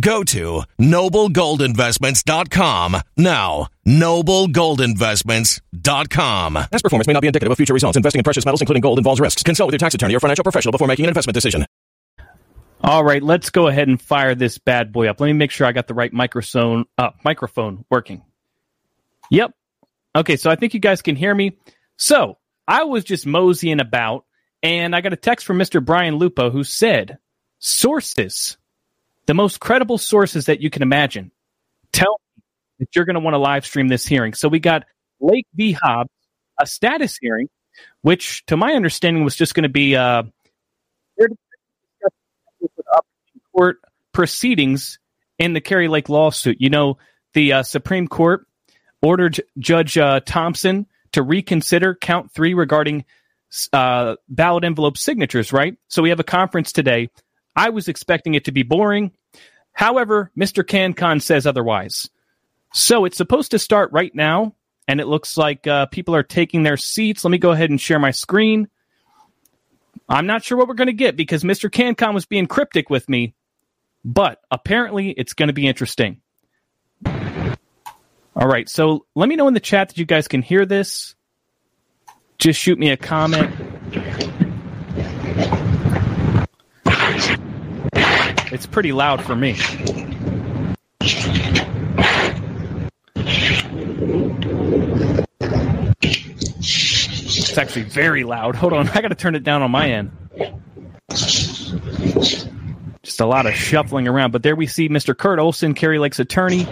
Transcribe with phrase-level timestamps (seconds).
[0.00, 3.68] Go to noblegoldinvestments.com now.
[3.86, 6.54] Noblegoldinvestments.com.
[6.54, 7.96] Past performance may not be indicative of future results.
[7.96, 9.42] Investing in precious metals, including gold, involves risks.
[9.42, 11.66] Consult with your tax attorney or financial professional before making an investment decision.
[12.82, 15.20] All right, let's go ahead and fire this bad boy up.
[15.20, 18.22] Let me make sure I got the right microphone uh, microphone working.
[19.30, 19.52] Yep.
[20.16, 21.58] Okay, so I think you guys can hear me.
[21.96, 24.24] So I was just moseying about,
[24.62, 25.84] and I got a text from Mr.
[25.84, 27.18] Brian Lupo who said,
[27.58, 28.56] "Sources,
[29.30, 31.30] the most credible sources that you can imagine,
[31.92, 32.44] tell me
[32.80, 34.84] that you're going to want to live stream this hearing." So we got
[35.20, 35.70] Lake v.
[35.70, 36.10] Hobbs,
[36.60, 37.48] a status hearing,
[38.02, 40.24] which, to my understanding, was just going to be uh,
[43.54, 43.76] court
[44.10, 44.98] proceedings
[45.38, 46.56] in the Kari Lake lawsuit.
[46.58, 46.98] You know,
[47.34, 48.48] the uh, Supreme Court
[49.00, 53.04] ordered Judge uh, Thompson to reconsider count three regarding
[53.72, 55.76] uh, ballot envelope signatures, right?
[55.86, 57.10] So we have a conference today.
[57.54, 59.12] I was expecting it to be boring.
[59.72, 60.64] However, Mr.
[60.64, 62.10] CannCon says otherwise.
[62.72, 64.54] So it's supposed to start right now,
[64.86, 67.24] and it looks like uh, people are taking their seats.
[67.24, 68.68] Let me go ahead and share my screen.
[70.08, 71.70] I'm not sure what we're going to get because Mr.
[71.70, 73.34] CannCon was being cryptic with me,
[74.04, 76.20] but apparently it's going to be interesting.
[77.06, 81.14] All right, so let me know in the chat that you guys can hear this.
[82.38, 83.54] Just shoot me a comment.
[88.52, 89.56] It's pretty loud for me.
[96.62, 98.54] It's actually very loud.
[98.56, 100.10] Hold on, I got to turn it down on my end.
[103.02, 104.30] Just a lot of shuffling around.
[104.32, 105.16] But there we see Mr.
[105.16, 106.66] Kurt Olson, Kari Lake's attorney.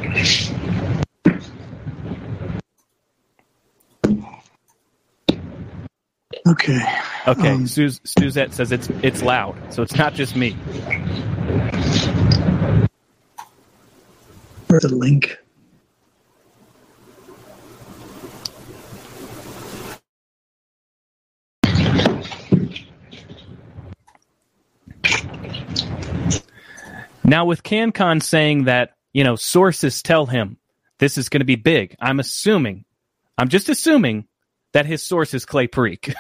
[6.47, 6.81] Okay.
[7.27, 10.57] Okay, Um, Suz- Suzette says it's it's loud, so it's not just me.
[14.69, 15.39] Where's the link?
[27.25, 30.57] Now, with CannCon saying that, you know, sources tell him
[30.99, 32.85] this is going to be big, I'm assuming,
[33.37, 34.27] I'm just assuming
[34.73, 36.15] that his source is Clay Parikh.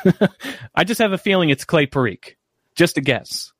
[0.74, 2.34] I just have a feeling it's Clay Parikh.
[2.74, 3.52] Just a guess.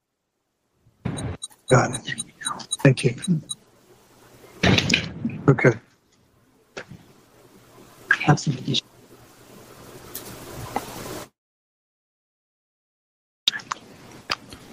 [1.69, 2.25] Got it.
[2.83, 3.17] Thank you.
[5.49, 5.73] Okay.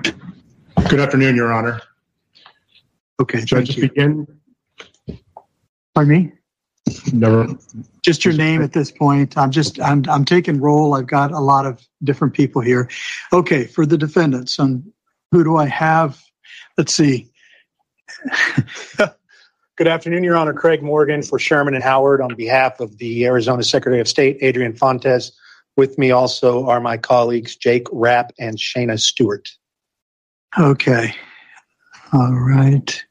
[0.04, 1.82] Good afternoon, Your Honor.
[3.22, 3.88] Okay, Should I just you.
[3.88, 4.28] begin?
[5.94, 6.32] Pardon me?
[7.14, 7.48] Never.
[8.04, 9.38] Just your name at this point.
[9.38, 10.96] I'm just, I'm, I'm taking roll.
[10.96, 12.90] I've got a lot of different people here.
[13.32, 14.92] Okay, for the defendants, um,
[15.32, 16.20] who do I have?
[16.80, 17.32] Let's see.
[18.98, 20.54] Good afternoon, Your Honor.
[20.54, 24.76] Craig Morgan for Sherman and Howard on behalf of the Arizona Secretary of State, Adrian
[24.76, 25.32] Fontes.
[25.78, 29.48] With me also are my colleagues Jake Rapp and Shana Stewart.
[30.60, 31.16] Okay.
[32.14, 33.06] All right.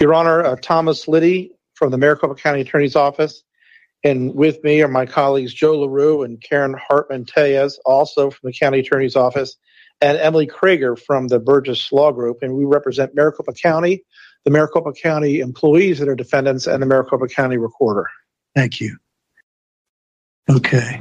[0.00, 3.44] Your Honor, uh, Thomas Liddy from the Maricopa County Attorney's Office.
[4.04, 8.52] And with me are my colleagues Joe LaRue and Karen Hartman Tellez, also from the
[8.52, 9.56] County Attorney's Office,
[10.00, 12.38] and Emily Craiger from the Burgess Law Group.
[12.42, 14.04] And we represent Maricopa County,
[14.44, 18.06] the Maricopa County employees that are defendants, and the Maricopa County Recorder.
[18.54, 18.96] Thank you.
[20.50, 21.00] Okay.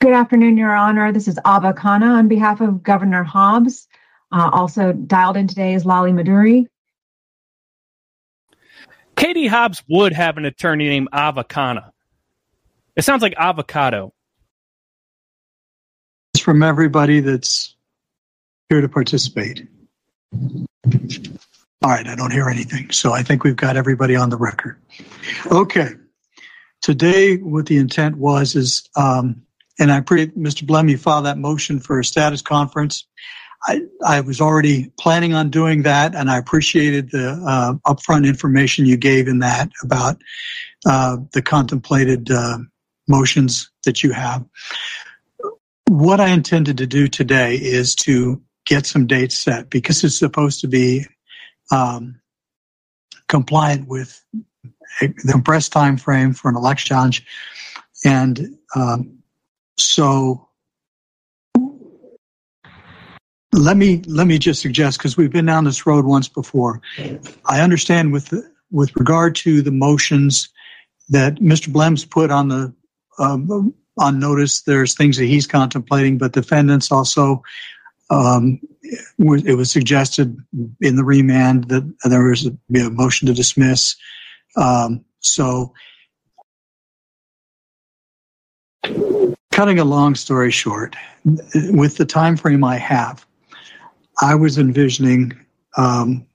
[0.00, 1.10] Good afternoon, Your Honor.
[1.10, 3.88] This is Abha Khanna on behalf of Governor Hobbs.
[4.30, 6.66] Uh, also dialed in today is Lolly Maduri.
[9.16, 11.90] Katie Hobbs would have an attorney named Avocana.
[12.94, 14.12] It sounds like avocado.
[16.34, 17.74] It's from everybody that's
[18.68, 19.66] here to participate.
[20.34, 22.90] All right, I don't hear anything.
[22.90, 24.80] So I think we've got everybody on the record.
[25.50, 25.90] Okay.
[26.82, 29.42] Today, what the intent was is, um,
[29.78, 30.66] and I pre Mr.
[30.66, 33.06] Blehm, you filed that motion for a status conference.
[33.66, 38.86] I, I was already planning on doing that, and I appreciated the uh, upfront information
[38.86, 40.20] you gave in that about
[40.86, 42.58] uh, the contemplated uh,
[43.08, 44.44] motions that you have.
[45.88, 50.60] What I intended to do today is to get some dates set because it's supposed
[50.60, 51.06] to be
[51.72, 52.20] um,
[53.28, 54.22] compliant with
[55.00, 57.26] the compressed time frame for an election challenge,
[58.04, 59.18] and um,
[59.76, 60.47] so
[63.52, 66.80] let me let me just suggest because we've been down this road once before.
[67.46, 68.32] I understand with
[68.70, 70.50] with regard to the motions
[71.08, 71.72] that Mr.
[71.72, 72.74] Blehm's put on the
[73.18, 74.62] um, on notice.
[74.62, 77.42] There's things that he's contemplating, but defendants also.
[78.10, 78.60] Um,
[79.18, 80.34] it was suggested
[80.80, 83.96] in the remand that there was a, be a motion to dismiss.
[84.56, 85.74] Um, so,
[89.52, 90.96] cutting a long story short,
[91.70, 93.26] with the time frame I have,
[94.20, 95.38] I was envisioning
[95.76, 96.26] um,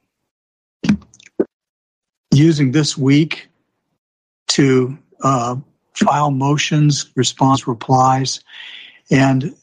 [2.33, 3.49] using this week
[4.49, 5.57] to uh,
[5.93, 8.43] file motions, response replies,
[9.11, 9.53] and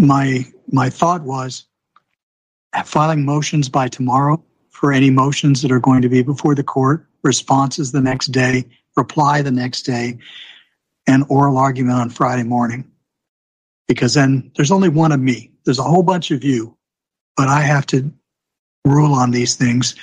[0.00, 1.66] my my thought was
[2.84, 7.06] filing motions by tomorrow for any motions that are going to be before the court,
[7.22, 8.64] responses the next day,
[8.96, 10.18] reply the next day,
[11.06, 12.90] and oral argument on Friday morning.
[13.88, 15.50] Because then there's only one of me.
[15.64, 16.76] There's a whole bunch of you,
[17.36, 18.12] but I have to
[18.84, 19.94] rule on these things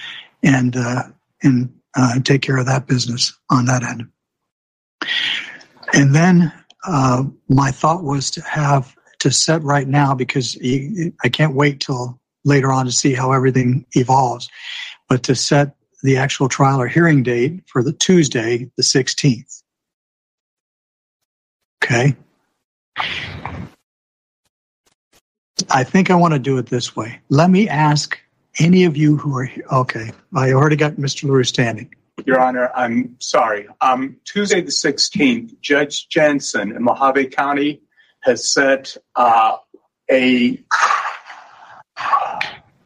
[0.43, 1.03] and uh,
[1.43, 4.07] and uh, take care of that business on that end.
[5.93, 6.51] And then
[6.85, 10.57] uh, my thought was to have to set right now because
[11.23, 14.49] I can't wait till later on to see how everything evolves,
[15.07, 19.61] but to set the actual trial or hearing date for the Tuesday, the 16th.
[21.83, 22.15] Okay.
[25.69, 27.19] I think I want to do it this way.
[27.29, 28.19] Let me ask
[28.59, 29.65] any of you who are here.
[29.71, 30.11] Okay.
[30.35, 31.23] I already got Mr.
[31.25, 31.93] LaRue standing.
[32.25, 33.67] Your Honor, I'm sorry.
[33.79, 37.81] Um, Tuesday the 16th, Judge Jantzen in Mohave County
[38.21, 39.57] has set uh,
[40.11, 40.63] a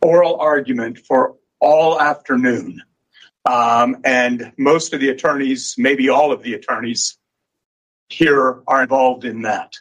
[0.01, 2.81] oral argument for all afternoon.
[3.45, 7.17] Um, and most of the attorneys, maybe all of the attorneys
[8.09, 9.73] here are involved in that.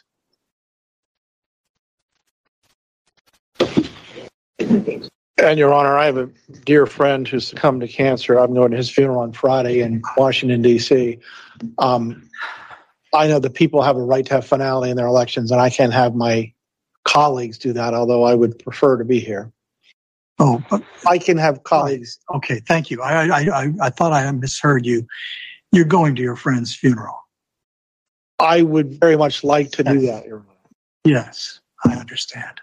[5.37, 6.29] And Your Honor, I have a
[6.63, 8.37] dear friend who's succumbed to cancer.
[8.37, 11.19] I'm going to his funeral on Friday in Washington, D.C.
[11.77, 12.29] Um,
[13.13, 15.69] I know that people have a right to have finality in their elections, and I
[15.69, 16.53] can't have my
[17.03, 19.51] colleagues do that, although I would prefer to be here.
[20.39, 20.61] Oh,
[21.07, 22.19] I can have colleagues.
[22.35, 23.01] Okay, thank you.
[23.01, 25.07] I, I, I, I thought I misheard you.
[25.71, 27.17] You're going to your friend's funeral.
[28.39, 30.75] I would very much like to do that, Your Honor.
[31.05, 32.59] Yes, I understand.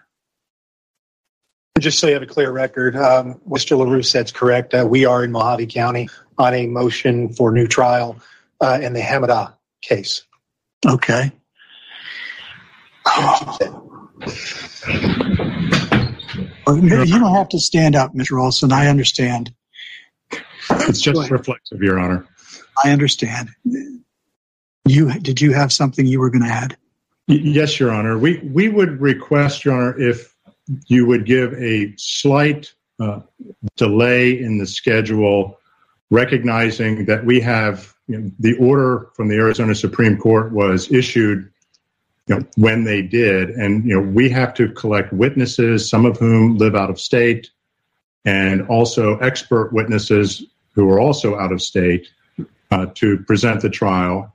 [1.82, 3.76] Just so you have a clear record, um, Mr.
[3.76, 4.72] LaRue said it's correct.
[4.72, 6.08] Uh, we are in Mohave County
[6.38, 8.20] on a motion for new trial
[8.60, 10.22] uh, in the Hamadeh case.
[10.86, 11.32] Okay.
[16.64, 18.40] You don't have to stand up, Mr.
[18.40, 18.72] Olson.
[18.72, 19.52] I understand.
[20.70, 22.24] It's just reflexive, Your Honor.
[22.82, 23.50] I understand.
[24.86, 26.76] You did you have something you were going to add?
[27.26, 28.16] Yes, Your Honor.
[28.16, 30.31] We we would request, Your Honor, if
[30.86, 33.20] you would give a slight uh,
[33.76, 35.58] delay in the schedule,
[36.10, 41.50] recognizing that we have you know, the order from the Arizona Supreme Court was issued
[42.28, 46.18] you know, when they did, and you know we have to collect witnesses, some of
[46.18, 47.50] whom live out of state,
[48.24, 52.08] and also expert witnesses who are also out of state
[52.70, 54.32] uh, to present the trial.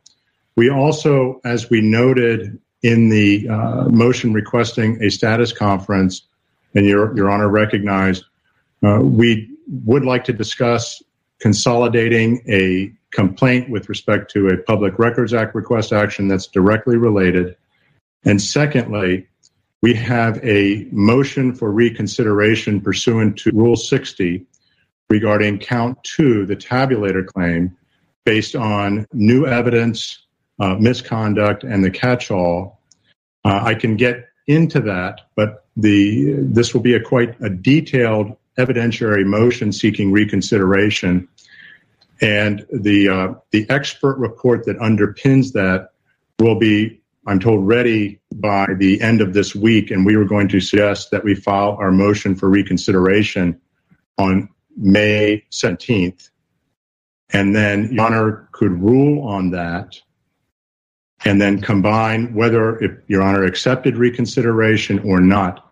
[0.55, 6.23] We also, as we noted in the uh, motion requesting a status conference,
[6.75, 8.23] and your, your Honor recognized,
[8.83, 9.49] uh, we
[9.85, 11.01] would like to discuss
[11.39, 17.55] consolidating a complaint with respect to a Public Records Act request action that's directly related.
[18.25, 19.27] And secondly,
[19.81, 24.45] we have a motion for reconsideration pursuant to Rule 60
[25.09, 27.75] regarding count two, the tabulator claim,
[28.25, 30.26] based on new evidence,
[30.59, 32.79] uh, misconduct, and the catch all.
[33.45, 38.35] Uh, I can get into that, but the this will be a quite a detailed
[38.57, 41.27] evidentiary motion seeking reconsideration,
[42.21, 45.91] and the uh, the expert report that underpins that
[46.39, 50.47] will be, I'm told, ready by the end of this week, and we were going
[50.49, 53.59] to suggest that we file our motion for reconsideration
[54.17, 56.29] on May 17th,
[57.31, 59.99] and then Your Honor could rule on that
[61.25, 65.71] and then combine whether if your honor accepted reconsideration or not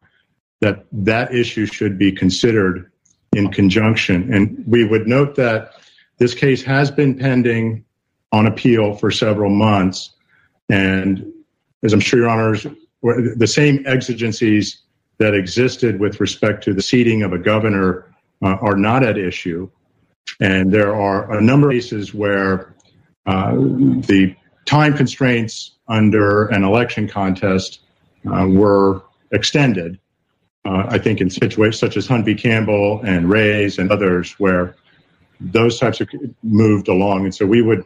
[0.61, 2.91] that that issue should be considered
[3.33, 4.33] in conjunction.
[4.33, 5.73] And we would note that
[6.17, 7.83] this case has been pending
[8.31, 10.11] on appeal for several months.
[10.69, 11.31] And
[11.83, 12.65] as i'm sure your honors
[13.03, 14.81] the same exigencies
[15.19, 18.11] that existed with respect to the seating of a governor
[18.41, 19.69] uh, are not at issue.
[20.41, 22.75] And there are a number of cases where
[23.27, 27.79] uh, the time constraints under an election contest
[28.31, 29.99] uh, were extended.
[30.65, 32.33] Uh, I think in situations such as Hunt v.
[32.33, 34.75] Campbell and Rays and others, where
[35.39, 36.09] those types of
[36.41, 37.83] moved along, and so we would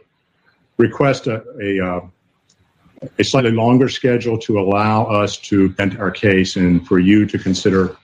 [0.78, 2.00] request a a, uh,
[3.18, 7.38] a slightly longer schedule to allow us to end our case and for you to
[7.38, 7.96] consider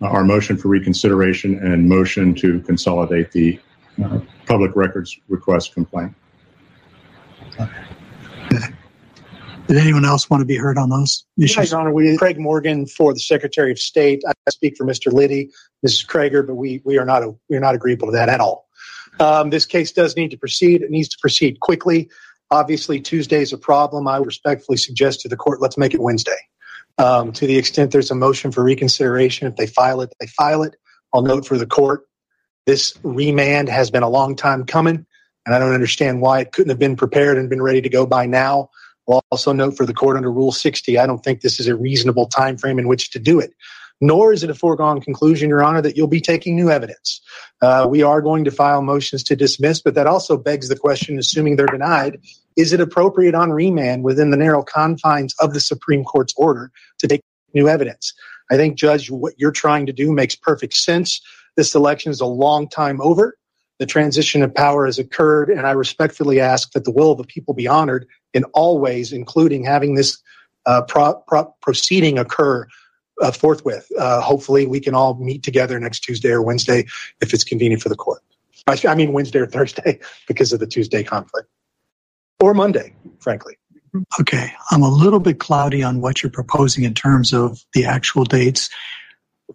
[0.00, 3.58] our motion for reconsideration and motion to consolidate the
[4.04, 6.12] uh, public records request complaint.
[9.66, 11.56] Did anyone else want to be heard on those issues?
[11.56, 11.92] Yes, Honor.
[11.92, 14.22] We, Craig Morgan for the Secretary of State.
[14.26, 15.10] I speak for Mr.
[15.10, 15.50] Liddy,
[15.86, 16.06] Mrs.
[16.06, 18.68] Craiger, but we, we are not a, we are not agreeable to that at all.
[19.20, 20.82] Um, this case does need to proceed.
[20.82, 22.10] It needs to proceed quickly.
[22.50, 24.06] Obviously, Tuesday is a problem.
[24.06, 26.36] I respectfully suggest to the court, let's make it Wednesday.
[26.98, 30.62] Um, to the extent there's a motion for reconsideration, if they file it, they file
[30.62, 30.76] it.
[31.12, 32.04] I'll note for the court,
[32.66, 35.06] this remand has been a long time coming,
[35.46, 38.06] and I don't understand why it couldn't have been prepared and been ready to go
[38.06, 38.70] by now.
[39.08, 41.76] I'll also note for the court under Rule 60, I don't think this is a
[41.76, 43.52] reasonable time frame in which to do it.
[44.00, 47.20] Nor is it a foregone conclusion, Your Honor, that you'll be taking new evidence.
[47.62, 51.18] Uh, we are going to file motions to dismiss, but that also begs the question,
[51.18, 52.18] assuming they're denied,
[52.56, 57.06] is it appropriate on remand within the narrow confines of the Supreme Court's order to
[57.06, 57.22] take
[57.52, 58.12] new evidence?
[58.50, 61.20] I think, Judge, what you're trying to do makes perfect sense.
[61.56, 63.36] This election is a long time over.
[63.84, 67.24] The transition of power has occurred, and I respectfully ask that the will of the
[67.24, 70.22] people be honored in all ways, including having this
[70.64, 72.66] uh, pro- pro- proceeding occur
[73.20, 73.86] uh, forthwith.
[73.98, 76.86] Uh, hopefully, we can all meet together next Tuesday or Wednesday
[77.20, 78.22] if it's convenient for the court.
[78.66, 81.50] I, I mean, Wednesday or Thursday because of the Tuesday conflict,
[82.40, 83.58] or Monday, frankly.
[84.18, 88.24] Okay, I'm a little bit cloudy on what you're proposing in terms of the actual
[88.24, 88.70] dates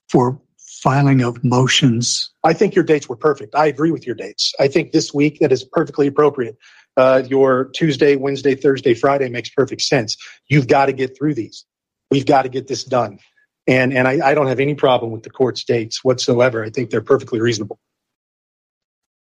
[0.07, 0.39] for
[0.79, 2.31] filing of motions.
[2.43, 3.55] I think your dates were perfect.
[3.55, 4.53] I agree with your dates.
[4.59, 6.57] I think this week that is perfectly appropriate.
[6.97, 10.17] Uh, your Tuesday, Wednesday, Thursday, Friday makes perfect sense.
[10.47, 11.65] You've got to get through these.
[12.11, 13.19] We've got to get this done.
[13.67, 16.63] And, and I, I don't have any problem with the court's dates whatsoever.
[16.63, 17.79] I think they're perfectly reasonable.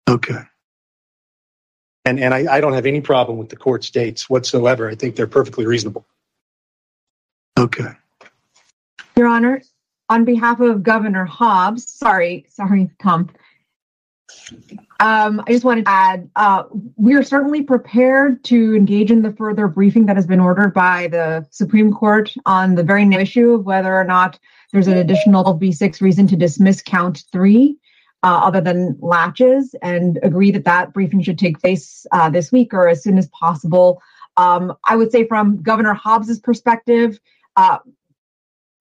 [0.08, 0.40] Okay.
[2.06, 4.88] And, and I, I don't have any problem with the court's dates whatsoever.
[4.90, 6.06] I think they're perfectly reasonable.
[7.58, 7.92] Okay.
[9.18, 9.62] Your Honor,
[10.10, 13.30] on behalf of Governor Hobbs, sorry, sorry, Tom.
[15.00, 16.64] Um, I just wanted to add, uh,
[16.96, 21.08] we are certainly prepared to engage in the further briefing that has been ordered by
[21.08, 24.40] the Supreme Court on the very issue of whether or not
[24.72, 27.78] there's an additional B6 reason to dismiss count three,
[28.24, 32.74] uh, other than laches, and agree that that briefing should take place uh, this week
[32.74, 34.02] or as soon as possible.
[34.38, 37.20] Um, I would say, from Governor Hobbs's perspective,
[37.56, 37.78] uh,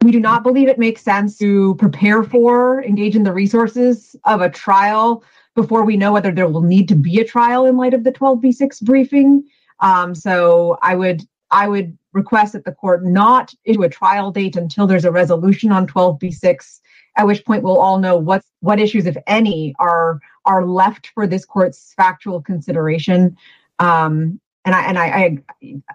[0.05, 4.41] we do not believe it makes sense to prepare for, engage in the resources of
[4.41, 7.95] a trial before we know whether there will need to be a trial in light
[7.95, 9.45] of the 12b6 briefing.
[9.81, 14.57] Um, so I would I would request that the court not issue a trial date
[14.57, 16.81] until there's a resolution on 12b6,
[17.17, 21.27] at which point we'll all know what what issues, if any, are are left for
[21.27, 23.37] this court's factual consideration.
[23.79, 25.39] Um, and I and I,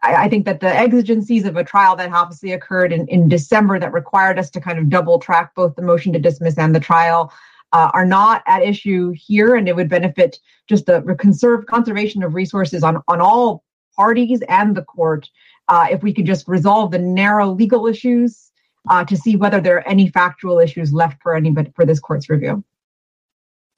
[0.04, 3.80] I I think that the exigencies of a trial that obviously occurred in, in December
[3.80, 6.80] that required us to kind of double track both the motion to dismiss and the
[6.80, 7.34] trial
[7.74, 12.36] uh, are not at issue here, and it would benefit just the conserve conservation of
[12.36, 13.64] resources on on all
[13.96, 15.30] parties and the court
[15.68, 18.52] uh, if we could just resolve the narrow legal issues
[18.90, 22.30] uh, to see whether there are any factual issues left for anybody for this court's
[22.30, 22.64] review.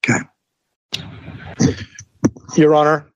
[0.05, 0.19] Okay.
[2.55, 3.07] Your Honor,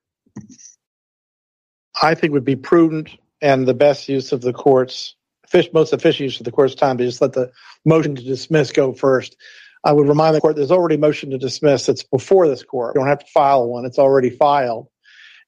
[2.00, 5.14] I think would be prudent and the best use of the court's
[5.48, 7.52] fish, most efficient use of the court's time to just let the
[7.84, 9.36] motion to dismiss go first.
[9.84, 11.88] I would remind the court there's already a motion to dismiss.
[11.88, 12.94] It's before this court.
[12.94, 13.84] You don't have to file one.
[13.84, 14.88] It's already filed.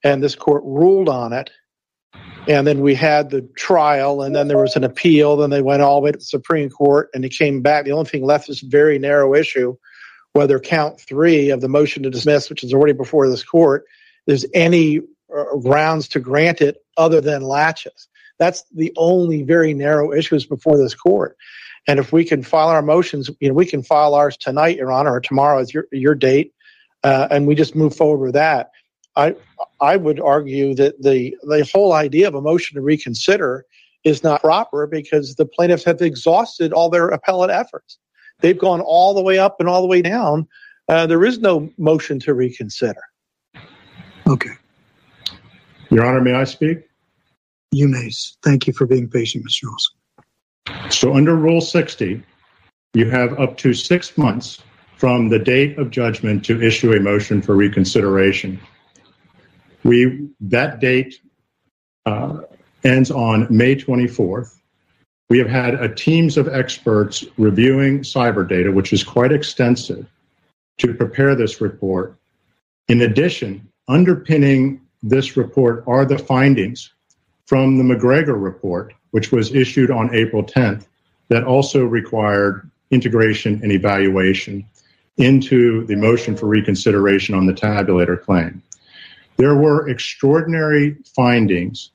[0.04, 1.50] And this court ruled on it.
[2.46, 5.36] And then we had the trial, and then there was an appeal.
[5.36, 7.84] Then they went all the way to the Supreme Court, and it came back.
[7.84, 9.76] The only thing left is very narrow issue
[10.32, 13.84] whether count three of the motion to dismiss, which is already before this court,
[14.26, 15.00] there's any
[15.62, 18.08] grounds to grant it other than laches.
[18.38, 21.36] That's the only very narrow issues before this court.
[21.86, 24.92] And if we can file our motions, you know, we can file ours tonight, Your
[24.92, 26.52] Honor, or tomorrow is your your date,
[27.02, 28.70] uh, and we just move forward with that.
[29.16, 29.34] I
[29.80, 33.64] I would argue that the the whole idea of a motion to reconsider
[34.04, 37.98] is not proper because the plaintiffs have exhausted all their appellate efforts.
[38.40, 40.46] They've gone all the way up and all the way down.
[40.88, 43.02] Uh, there is no motion to reconsider.
[44.26, 44.52] Okay.
[45.90, 46.88] Your Honor, may I speak?
[47.70, 48.10] You may.
[48.42, 49.70] Thank you for being patient, Mr.
[49.70, 50.90] Olson.
[50.90, 52.22] So under Rule 60,
[52.94, 54.62] you have up to six months
[54.96, 58.60] from the date of judgment to issue a motion for reconsideration.
[59.84, 61.20] We that date
[62.04, 62.40] uh,
[62.84, 64.58] ends on May 24th.
[65.30, 70.06] We have had a teams of experts reviewing cyber data, which is quite extensive,
[70.78, 72.16] to prepare this report.
[72.88, 76.92] In addition, underpinning this report are the findings
[77.46, 80.86] from the McGregor report, which was issued on April 10th,
[81.28, 84.64] that also required integration and evaluation
[85.16, 88.62] into the motion for reconsideration on the tabulator claim.
[89.36, 91.90] There were extraordinary findings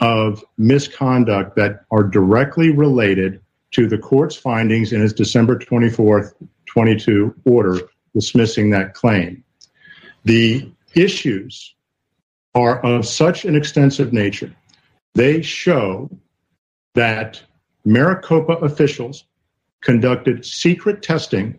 [0.00, 3.40] of misconduct that are directly related
[3.72, 6.34] to the court's findings in its December 24th,
[6.66, 7.80] 22 order
[8.14, 9.44] dismissing that claim.
[10.24, 11.74] The issues
[12.54, 14.54] are of such an extensive nature.
[15.14, 16.10] They show
[16.94, 17.42] that
[17.84, 19.24] Maricopa officials
[19.80, 21.58] conducted secret testing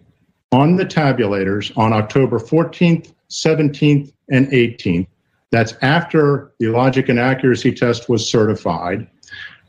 [0.51, 5.07] on the tabulators on October 14th, 17th, and 18th.
[5.51, 9.07] That's after the logic and accuracy test was certified.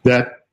[0.05, 0.45] That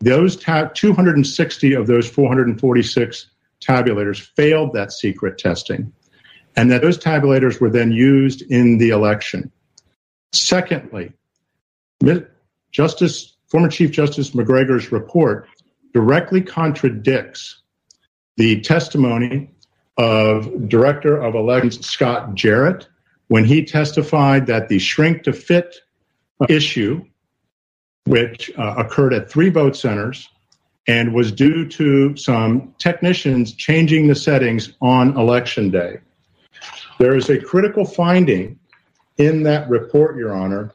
[0.00, 3.26] those ta- 260 of those 446
[3.60, 5.92] tabulators failed that secret testing,
[6.56, 9.50] and that those tabulators were then used in the election.
[10.32, 11.12] Secondly,
[12.70, 15.48] Justice, former Chief Justice McGregor's report
[15.92, 17.60] directly contradicts
[18.36, 19.50] the testimony
[19.98, 22.88] of Director of Elections Scott Jarrett
[23.28, 25.76] when he testified that the shrink to fit
[26.48, 27.04] issue,
[28.04, 30.28] which uh, occurred at three vote centers
[30.88, 35.98] and was due to some technicians changing the settings on election day.
[36.98, 38.58] There is a critical finding
[39.26, 40.72] in that report, Your Honor,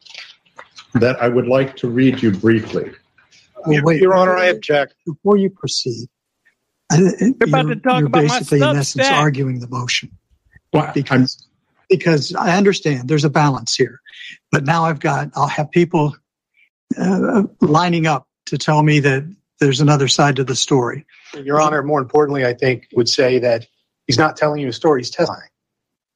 [0.95, 2.91] that I would like to read you briefly.
[3.65, 4.95] Well, wait, Your Honor, I object.
[5.05, 6.07] Before you proceed,
[6.95, 9.19] you're about to talk you're about my basically in essence Substack.
[9.19, 10.11] arguing the motion
[10.71, 11.45] Well, because
[11.89, 14.01] because I understand there's a balance here,
[14.51, 16.15] but now I've got I'll have people
[16.97, 19.23] uh, lining up to tell me that
[19.59, 21.05] there's another side to the story.
[21.33, 23.65] Your Honor, more importantly, I think would say that
[24.05, 25.49] he's not telling you a story; he's testifying.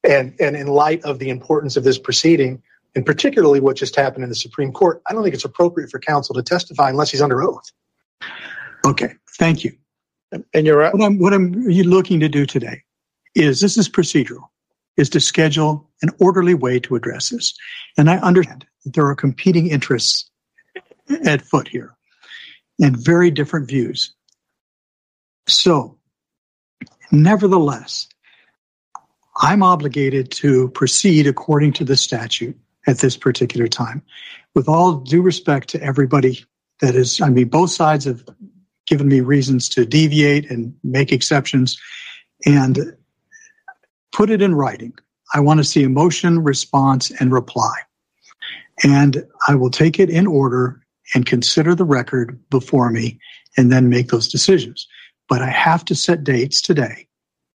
[0.03, 2.61] And and in light of the importance of this proceeding,
[2.95, 5.99] and particularly what just happened in the Supreme Court, I don't think it's appropriate for
[5.99, 7.71] counsel to testify unless he's under oath.
[8.85, 9.75] Okay, thank you.
[10.53, 10.93] And you're right.
[10.93, 12.83] What I'm what I'm looking to do today
[13.35, 14.47] is this is procedural,
[14.97, 17.53] is to schedule an orderly way to address this,
[17.97, 20.29] and I understand that there are competing interests
[21.25, 21.95] at foot here,
[22.81, 24.13] and very different views.
[25.47, 25.97] So,
[27.11, 28.07] nevertheless,
[29.37, 34.01] I'm obligated to proceed according to the statute at this particular time.
[34.55, 36.43] With all due respect to everybody
[36.81, 38.23] that is, I mean, both sides have
[38.87, 41.79] given me reasons to deviate and make exceptions
[42.45, 42.95] and
[44.11, 44.93] put it in writing.
[45.33, 47.73] I want to see a motion, response, and reply.
[48.83, 50.81] And I will take it in order
[51.13, 53.19] and consider the record before me
[53.57, 54.87] and then make those decisions.
[55.29, 57.07] But I have to set dates today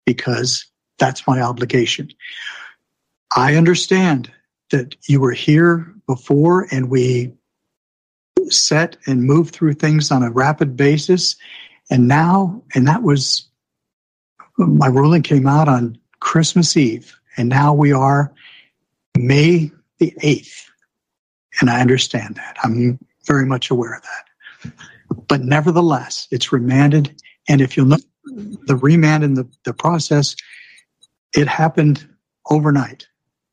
[0.07, 0.67] because
[0.99, 2.11] that's my obligation.
[3.37, 4.31] I understand
[4.71, 7.33] that you were here before and we
[8.49, 11.37] set and moved through things on a rapid basis.
[11.91, 13.49] And now, and that was
[14.57, 17.19] my ruling came out on Christmas Eve.
[17.37, 18.33] And now we are
[19.19, 20.65] May the 8th.
[21.61, 22.57] And I understand that.
[22.63, 24.73] I'm very much aware of that.
[25.29, 27.21] But nevertheless, it's remanded.
[27.49, 28.05] And if you'll note
[28.67, 30.35] the remand in the, the process,
[31.35, 32.07] it happened
[32.51, 33.07] overnight.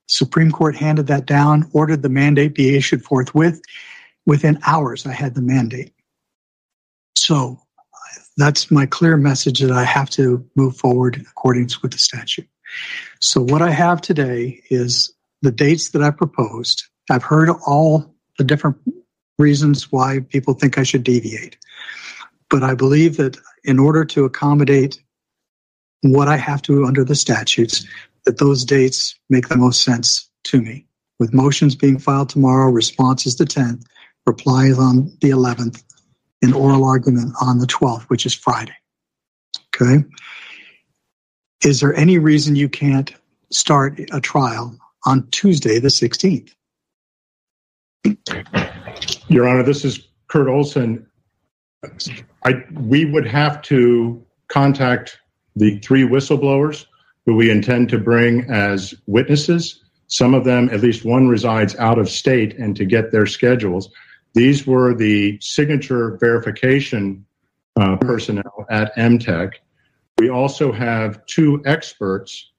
[0.07, 3.61] Supreme Court handed that down, ordered the mandate be issued forthwith.
[4.25, 5.93] Within hours, I had the mandate.
[7.15, 7.59] So
[8.37, 12.47] that's my clear message that I have to move forward in accordance with the statute.
[13.19, 16.83] So what I have today is the dates that I proposed.
[17.09, 18.77] I've heard all the different
[19.39, 21.57] reasons why people think I should deviate.
[22.49, 25.00] But I believe that in order to accommodate
[26.01, 27.85] what I have to under the statutes,
[28.25, 30.85] that those dates make the most sense to me.
[31.19, 33.83] With motions being filed tomorrow, response is the 10th,
[34.25, 35.83] reply is on the 11th,
[36.41, 38.73] and oral argument on the 12th, which is Friday.
[39.75, 40.03] Okay.
[41.63, 43.13] Is there any reason you can't
[43.51, 46.53] start a trial on Tuesday, the 16th?
[49.27, 51.05] Your Honor, this is Kurt Olson.
[52.45, 55.20] I, we would have to contact
[55.55, 56.85] the three whistleblowers
[57.25, 59.83] who we intend to bring as witnesses.
[60.07, 63.89] Some of them, at least one, resides out of state, and to get their schedules.
[64.33, 67.25] These were the signature verification
[67.79, 69.53] uh, personnel at MTech.
[70.17, 72.51] We also have two experts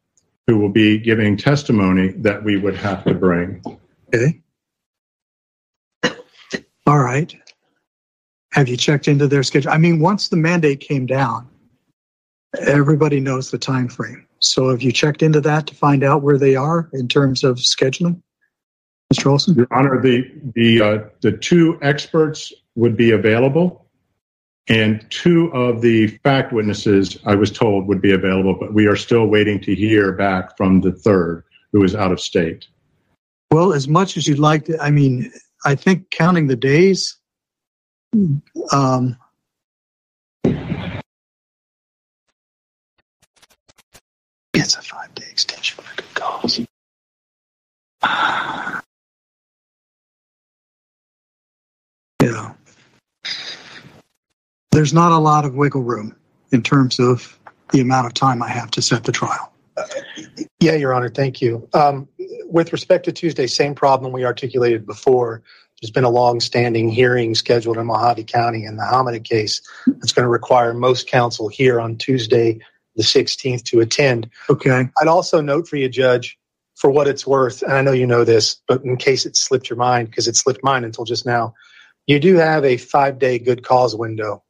[0.47, 3.63] who will be giving testimony that we would have to bring.
[4.15, 4.41] Okay.
[6.87, 7.35] All right.
[8.53, 9.71] Have you checked into their schedule?
[9.71, 11.49] I mean, once the mandate came down,
[12.61, 14.27] everybody knows the time frame.
[14.41, 17.57] So have you checked into that to find out where they are in terms of
[17.57, 18.21] scheduling?
[19.13, 19.31] Mr.
[19.31, 19.55] Olson?
[19.55, 23.87] Your Honor, the the uh, the two experts would be available,
[24.69, 28.97] and two of the fact witnesses I was told would be available, but we are
[28.97, 32.67] still waiting to hear back from the third, who is out of state.
[33.51, 35.31] Well, as much as you'd like to, I mean,
[35.65, 37.19] I think counting the days,
[38.73, 39.17] um,
[44.55, 46.61] it's a five day extension for good cause.
[52.23, 52.53] Yeah.
[54.71, 56.17] there's not a lot of wiggle room
[56.51, 57.39] in terms of
[57.73, 59.53] the amount of time I have to set the trial.
[60.61, 61.69] Yeah, Your Honor, thank you.
[61.73, 62.09] Um,
[62.45, 65.43] with respect to Tuesday, same problem we articulated before.
[65.81, 69.61] There's been a long-standing hearing scheduled in Mohave County in the Hamadeh case.
[69.87, 72.61] that's going to require most counsel here on Tuesday,
[72.95, 74.31] the 16th, to attend.
[74.49, 74.89] Okay.
[75.01, 76.39] I'd also note for you, Judge,
[76.77, 79.71] for what it's worth, and I know you know this, but in case it slipped
[79.71, 81.55] your mind, because it slipped mine until just now,
[82.07, 84.43] you do have a five-day good cause window.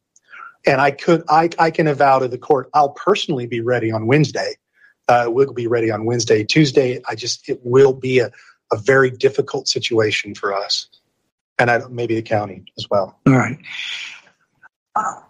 [0.66, 4.06] And I could, I, I can avow to the court, I'll personally be ready on
[4.06, 4.54] Wednesday.
[5.08, 6.44] Uh, we'll be ready on Wednesday.
[6.44, 8.30] Tuesday, I just, it will be a,
[8.70, 10.88] a very difficult situation for us.
[11.58, 13.18] And I, maybe the county as well.
[13.26, 13.58] All right.
[14.94, 15.20] Uh,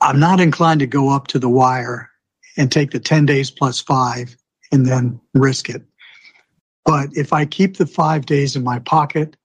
[0.00, 2.10] I'm not inclined to go up to the wire
[2.56, 4.36] and take the 10 days plus five
[4.70, 5.82] and then risk it.
[6.84, 9.36] But if I keep the five days in my pocket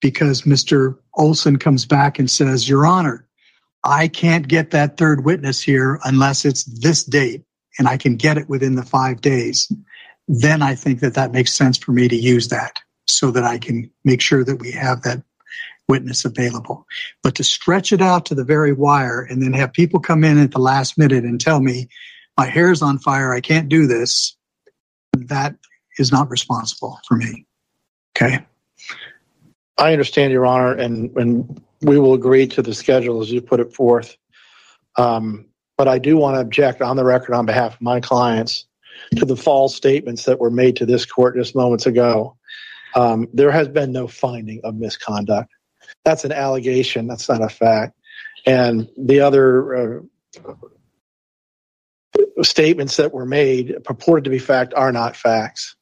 [0.00, 0.98] because Mr.
[1.14, 3.26] Olson comes back and says, Your Honor,
[3.84, 7.42] I can't get that third witness here unless it's this date
[7.78, 9.70] and I can get it within the five days,
[10.28, 13.58] then I think that that makes sense for me to use that so that I
[13.58, 15.22] can make sure that we have that
[15.88, 16.86] witness available.
[17.22, 20.38] But to stretch it out to the very wire and then have people come in
[20.38, 21.88] at the last minute and tell me
[22.38, 24.36] my hair's on fire, I can't do this,
[25.12, 25.56] that
[25.98, 27.46] is not responsible for me.
[28.16, 28.44] Okay.
[29.76, 33.60] I understand, Your Honor, and, and we will agree to the schedule as you put
[33.60, 34.16] it forth.
[34.96, 38.66] Um, but I do want to object on the record on behalf of my clients
[39.16, 42.36] to the false statements that were made to this court just moments ago.
[42.94, 45.52] Um, there has been no finding of misconduct.
[46.04, 47.08] That's an allegation.
[47.08, 47.98] That's not a fact.
[48.46, 50.00] And the other
[50.46, 50.52] uh,
[52.42, 55.74] statements that were made purported to be fact are not facts.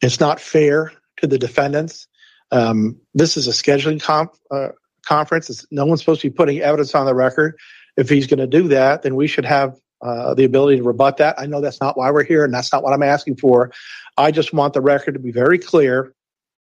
[0.00, 2.06] It's not fair to the defendants.
[2.52, 4.68] Um, this is a scheduling comp, uh,
[5.06, 5.50] conference.
[5.50, 7.58] It's, no one's supposed to be putting evidence on the record.
[7.96, 11.18] If he's going to do that, then we should have uh, the ability to rebut
[11.18, 11.38] that.
[11.38, 13.72] I know that's not why we're here, and that's not what I'm asking for.
[14.16, 16.14] I just want the record to be very clear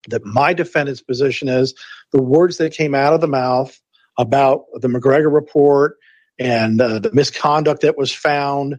[0.08, 1.74] that my defendant's position is
[2.12, 3.78] the words that came out of the mouth
[4.16, 5.98] about the McGregor report
[6.38, 8.78] and uh, the misconduct that was found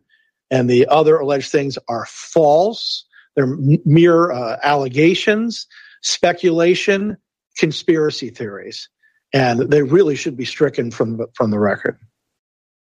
[0.51, 3.05] and the other alleged things are false.
[3.35, 5.67] They're mere uh, allegations,
[6.01, 7.17] speculation,
[7.57, 8.89] conspiracy theories,
[9.33, 11.97] and they really should be stricken from the, from the record.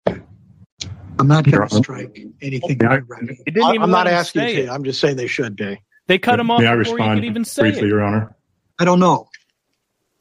[0.06, 2.78] I'm not going to strike anything.
[2.78, 4.66] May I, it didn't even I'm not asking say you it.
[4.66, 4.72] to.
[4.72, 5.80] I'm just saying they should be.
[6.08, 7.88] They cut him off May I before he respond could even say briefly, it.
[7.88, 8.34] Your Honor?
[8.78, 9.28] I don't know.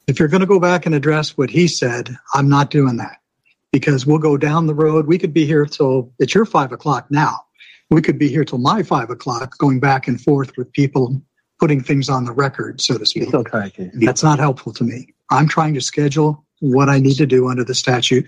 [0.06, 3.18] If you're going to go back and address what he said, I'm not doing that
[3.72, 5.06] because we'll go down the road.
[5.06, 7.40] We could be here till it's your five o'clock now.
[7.90, 11.20] We could be here till my five o'clock going back and forth with people
[11.62, 13.32] putting things on the record, so to speak.
[13.78, 15.14] And That's not helpful to me.
[15.30, 18.26] I'm trying to schedule what I need to do under the statute.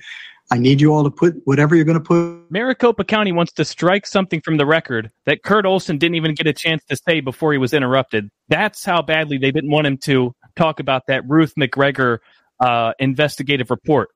[0.53, 2.49] I need you all to put whatever you're going to put.
[2.49, 6.47] Maricopa County wants to strike something from the record that Kurt Olson didn't even get
[6.47, 8.31] a chance to say before he was interrupted.
[8.51, 12.19] That's how badly they didn't want him to talk about that Ruth McGregor
[12.61, 14.11] uh, investigative report.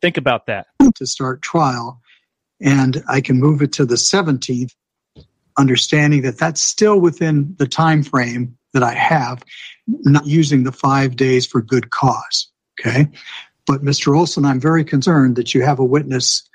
[0.00, 0.68] Think about that.
[0.94, 2.00] to start trial
[2.62, 4.72] and I can move it to the 17th
[5.58, 9.42] understanding that that's still within the time frame that I have
[9.86, 13.08] not using the 5 days for good cause okay
[13.66, 14.16] but Mr.
[14.16, 16.48] Olson I'm very concerned that you have a witness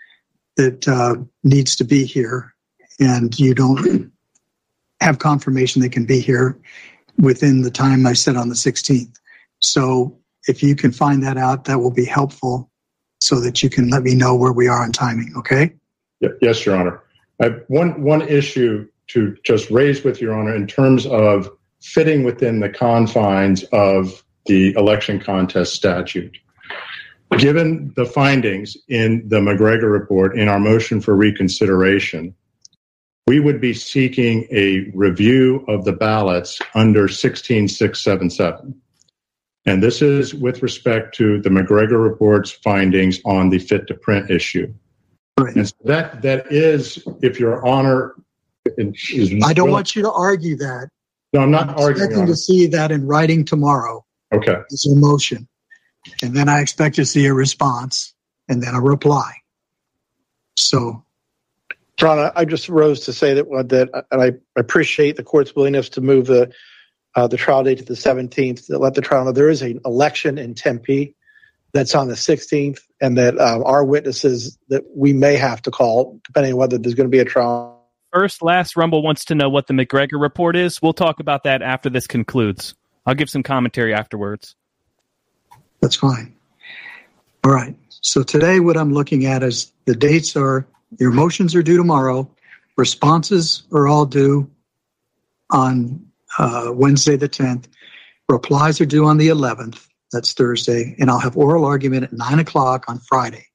[0.58, 2.54] that uh, needs to be here
[3.00, 4.12] and you don't
[5.02, 6.60] have confirmation they can be here
[7.18, 9.16] within the time I said on the 16th
[9.60, 12.72] so if you can find that out that will be helpful
[13.22, 15.74] so that you can let me know where we are on timing, okay?
[16.42, 17.02] Yes, Your Honor.
[17.40, 21.50] I one, one issue to just raise with Your Honor in terms of
[21.82, 26.38] fitting within the confines of the election contest statute.
[27.38, 32.36] Given the findings in the McGregor report in our motion for reconsideration,
[33.28, 38.82] we would be seeking a review of the ballots under 16677.
[39.66, 44.30] And this is with respect to the McGregor report's findings on the fit to print
[44.32, 44.74] issue.
[45.38, 48.16] And so that that is, if Your Honor
[49.44, 50.90] I don't want you to argue that.
[51.34, 51.92] No, I'm not I'm arguing.
[51.92, 54.58] expecting Your to see that in writing tomorrow Okay.
[54.72, 55.48] as a motion.
[56.24, 58.14] And then I expect to see a response
[58.50, 59.32] and then a reply.
[60.58, 61.04] So
[62.02, 65.90] Ron, I- I just rose to say that that, and I appreciate the court's willingness
[65.90, 66.52] to move the
[67.16, 68.66] uh, the trial date to the 17th.
[68.68, 71.14] To let the trial know there is an election in Tempe
[71.74, 76.20] that's on the 16th, and that um, our witnesses that we may have to call,
[76.26, 77.81] depending on whether there's going to be a trial.
[78.14, 80.82] First, Last Rumble wants to know what the McGregor report is.
[80.82, 82.76] We'll talk about that after this concludes.
[83.06, 84.56] I'll give some commentary afterwards.
[85.82, 86.36] that's fine.
[87.44, 87.76] All right.
[88.02, 90.68] So today, what I'm looking at is the dates are
[91.00, 92.30] your motions are due tomorrow,
[92.78, 94.50] responses are all due
[95.50, 96.06] on
[96.38, 97.66] uh, Wednesday the 10th,
[98.28, 102.40] replies are due on the 11th, that's Thursday, and I'll have oral argument at 9
[102.40, 103.46] o'clock on Friday.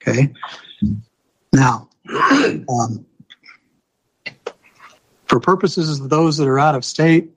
[0.00, 0.32] Okay?
[1.52, 3.04] Now, um,
[5.30, 7.30] for purposes of those that are out of state,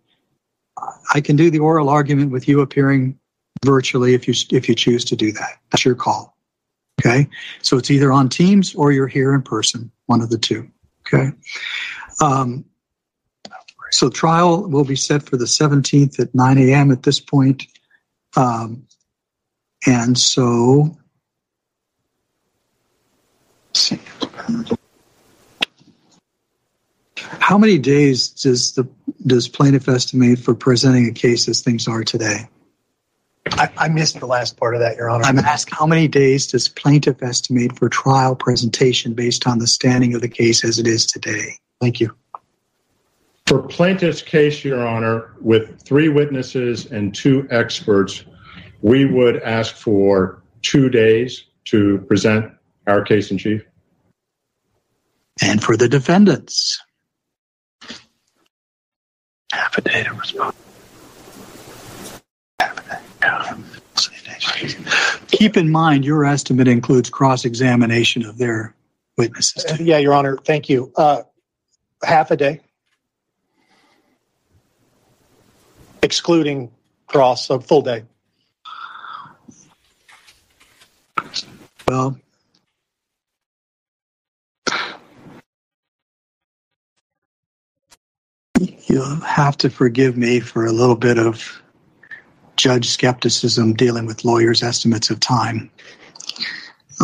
[1.13, 3.19] I can do the oral argument with you appearing
[3.63, 5.60] virtually if you if you choose to do that.
[5.69, 6.36] That's your call.
[6.99, 7.29] Okay.
[7.62, 10.67] So it's either on Teams or you're here in person, one of the two.
[11.06, 11.34] Okay.
[12.19, 12.65] Um,
[13.91, 16.89] so trial will be set for the 17th at 9 a.m.
[16.89, 17.67] at this point.
[18.36, 18.88] Um,
[19.86, 20.97] and so,
[27.43, 28.88] how many days does the
[29.27, 32.47] does plaintiff estimate for presenting a case as things are today?
[33.51, 35.25] I, I missed the last part of that, Your Honor.
[35.25, 40.15] I'm asked how many days does plaintiff estimate for trial presentation based on the standing
[40.15, 41.58] of the case as it is today?
[41.82, 42.15] Thank you.
[43.47, 48.23] For plaintiff's case, Your Honor, with three witnesses and two experts,
[48.82, 52.53] we would ask for two days to present
[52.88, 53.65] our case in chief.
[55.41, 56.79] And for the defendants?
[59.53, 60.55] Half a day to respond.
[65.27, 68.73] Keep in mind, your estimate includes cross-examination of their
[69.15, 69.63] witnesses.
[69.65, 70.37] Uh, yeah, Your Honor.
[70.37, 70.91] Thank you.
[70.95, 71.21] Uh,
[72.03, 72.61] half a day,
[76.01, 76.71] excluding
[77.05, 78.05] cross, a full day.
[81.87, 82.17] Well,
[88.88, 91.62] you'll have to forgive me for a little bit of
[92.58, 95.69] judge skepticism dealing with lawyers' estimates of time.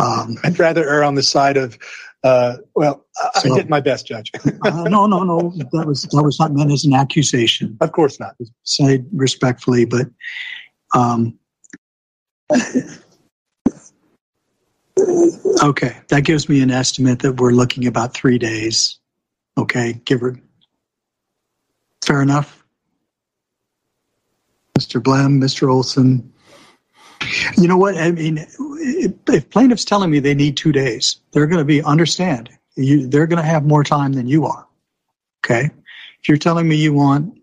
[0.00, 1.78] Um, I'd rather err on the side of,
[2.22, 4.30] uh, well, I, so, I did my best, Judge.
[4.62, 5.52] uh, no, no, no.
[5.72, 7.76] That was that was not meant as an accusation.
[7.80, 8.36] Of course not.
[8.62, 10.06] Say respectfully, but
[10.94, 11.38] um,
[15.62, 18.98] okay, that gives me an estimate that we're looking about three days.
[19.58, 20.36] Okay, give her.
[22.02, 22.64] Fair enough.
[24.78, 25.00] Mr.
[25.02, 25.70] Blehm, Mr.
[25.70, 26.32] Olson.
[27.58, 27.96] You know what?
[27.98, 28.46] I mean,
[29.26, 32.50] if plaintiffs telling me they need two days, they're going to be understand.
[32.76, 34.66] You, they're going to have more time than you are.
[35.44, 35.70] Okay.
[36.20, 37.40] If you're telling me you want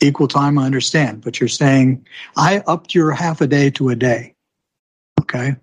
[0.00, 1.22] equal time, I understand.
[1.22, 4.34] But you're saying I upped your half a day to a day.
[5.20, 5.54] Okay.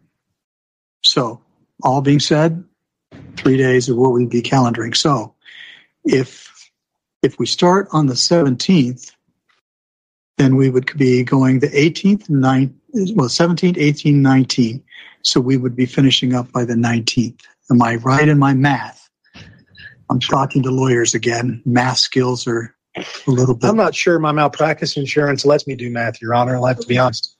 [1.03, 1.41] So,
[1.84, 2.63] all being said,
[3.36, 4.95] three days of what we'd be calendaring.
[4.95, 5.34] So,
[6.06, 6.47] if
[7.23, 9.12] if we start on the 17th,
[10.38, 12.73] then we would be going the 18th, 9th,
[13.15, 14.84] well, 17th, 18th, 19th.
[15.23, 17.41] So we would be finishing up by the 19th.
[17.71, 19.10] Am I right in my math?
[20.10, 21.62] I'm talking to lawyers again.
[21.65, 23.67] Math skills are a little bit.
[23.69, 26.56] I'm not sure my malpractice insurance lets me do math, Your Honor.
[26.56, 27.36] I'll have to be honest.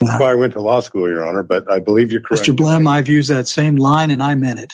[0.00, 2.44] That's why I went to law school, Your Honor, but I believe you're correct.
[2.44, 2.56] Mr.
[2.56, 4.72] Blehm, I've used that same line and I meant it.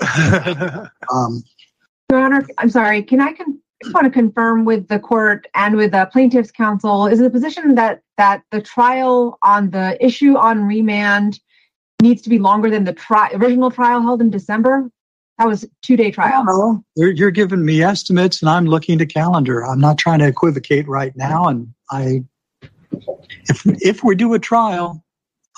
[1.12, 1.42] um,
[2.10, 3.02] Your Honor, I'm sorry.
[3.02, 7.06] Can I con- just want to confirm with the court and with the plaintiff's counsel
[7.06, 11.38] is the position that that the trial on the issue on remand
[12.00, 14.90] needs to be longer than the tri- original trial held in December.
[15.38, 16.44] That was two day trial.
[16.44, 19.64] No, you're, you're giving me estimates, and I'm looking to calendar.
[19.64, 21.48] I'm not trying to equivocate right now.
[21.48, 22.24] And I,
[23.48, 25.04] if if we do a trial,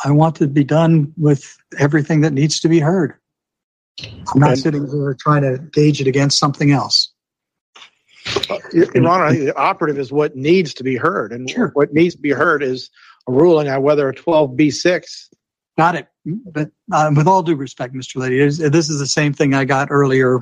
[0.04, 3.14] I want to be done with everything that needs to be heard.
[4.00, 7.12] I'm not sitting here trying to gauge it against something else.
[8.72, 11.70] Your Honor, the operative is what needs to be heard, and sure.
[11.74, 12.90] what needs to be heard is
[13.28, 15.28] a ruling on whether a 12b6.
[15.78, 16.08] Got it.
[16.24, 18.16] But uh, with all due respect, Mr.
[18.16, 20.40] Liddy, this is the same thing I got earlier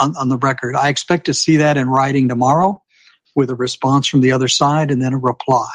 [0.00, 0.76] on, on the record.
[0.76, 2.82] I expect to see that in writing tomorrow,
[3.34, 5.70] with a response from the other side, and then a reply.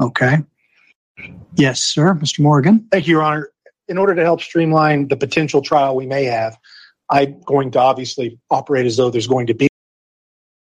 [0.00, 0.38] Okay.
[1.54, 2.40] Yes, sir, Mr.
[2.40, 2.86] Morgan.
[2.90, 3.50] Thank you, Your Honor.
[3.88, 6.56] In order to help streamline the potential trial we may have,
[7.10, 9.68] I'm going to obviously operate as though there's going to be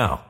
[0.00, 0.29] now.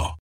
[0.00, 0.19] now.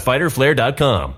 [0.00, 1.14] www.fighterflare.com.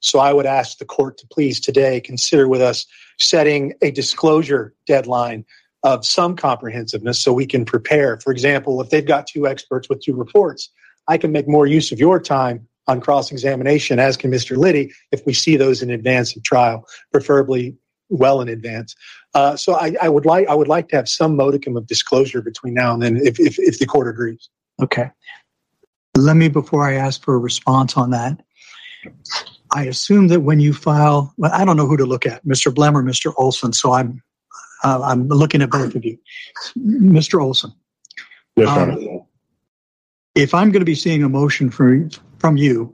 [0.00, 2.86] So I would ask the court to please today consider with us
[3.18, 5.44] setting a disclosure deadline
[5.84, 8.18] of some comprehensiveness so we can prepare.
[8.20, 10.70] For example, if they've got two experts with two reports,
[11.06, 14.56] I can make more use of your time on cross examination, as can Mr.
[14.56, 17.76] Liddy, if we see those in advance of trial, preferably
[18.08, 18.94] well in advance.
[19.38, 22.42] Uh, so I, I, would like I would like to have some modicum of disclosure
[22.42, 24.48] between now and then, if, if, if the court agrees.
[24.82, 25.10] Okay.
[26.16, 28.42] Let me, before I ask for a response on that,
[29.72, 32.74] I assume that when you file, well, I don't know who to look at, Mr.
[32.74, 33.32] Blehm or Mr.
[33.36, 33.72] Olson.
[33.72, 34.20] So I'm
[34.82, 36.18] uh, I'm looking at both of you,
[36.76, 37.40] Mr.
[37.40, 37.72] Olson.
[38.56, 39.22] Yes, um,
[40.34, 42.10] if I'm going to be seeing a motion from
[42.40, 42.92] from you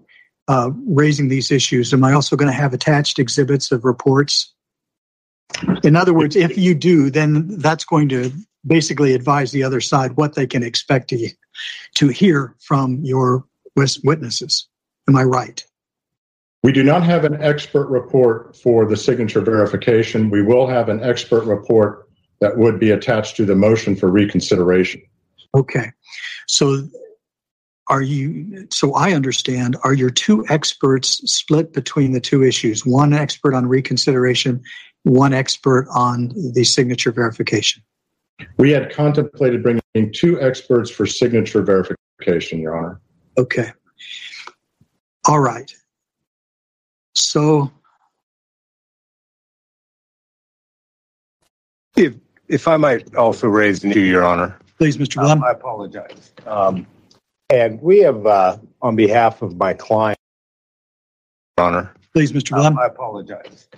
[0.49, 4.55] uh, raising these issues, am I also going to have attached exhibits of reports?
[5.83, 8.33] In other words, if you do, then that's going to
[8.67, 11.29] basically advise the other side what they can expect to,
[11.95, 13.45] to hear from your
[13.77, 14.67] witnesses.
[15.09, 15.65] Am I right?
[16.63, 20.31] We do not have an expert report for the signature verification.
[20.31, 22.09] We will have an expert report
[22.41, 25.03] that would be attached to the motion for reconsideration.
[25.55, 25.93] Okay.
[26.49, 26.89] So
[27.89, 33.13] are you so I understand are your two experts split between the two issues one
[33.13, 34.63] expert on reconsideration
[35.05, 37.83] one expert on the signature verification
[38.59, 43.01] we had contemplated bringing two experts for signature verification your honor
[43.39, 43.73] okay
[45.29, 45.73] all right
[47.15, 47.71] so
[51.97, 52.15] if
[52.49, 55.31] if i might also raise an issue your honor please mr Blehm.
[55.31, 56.87] Um, i apologize um,
[57.51, 60.19] and we have, uh, on behalf of my client,
[61.59, 61.95] Your Honor.
[62.13, 62.57] Please, Mr.
[62.57, 62.67] Blehm.
[62.67, 63.69] Um, I apologize.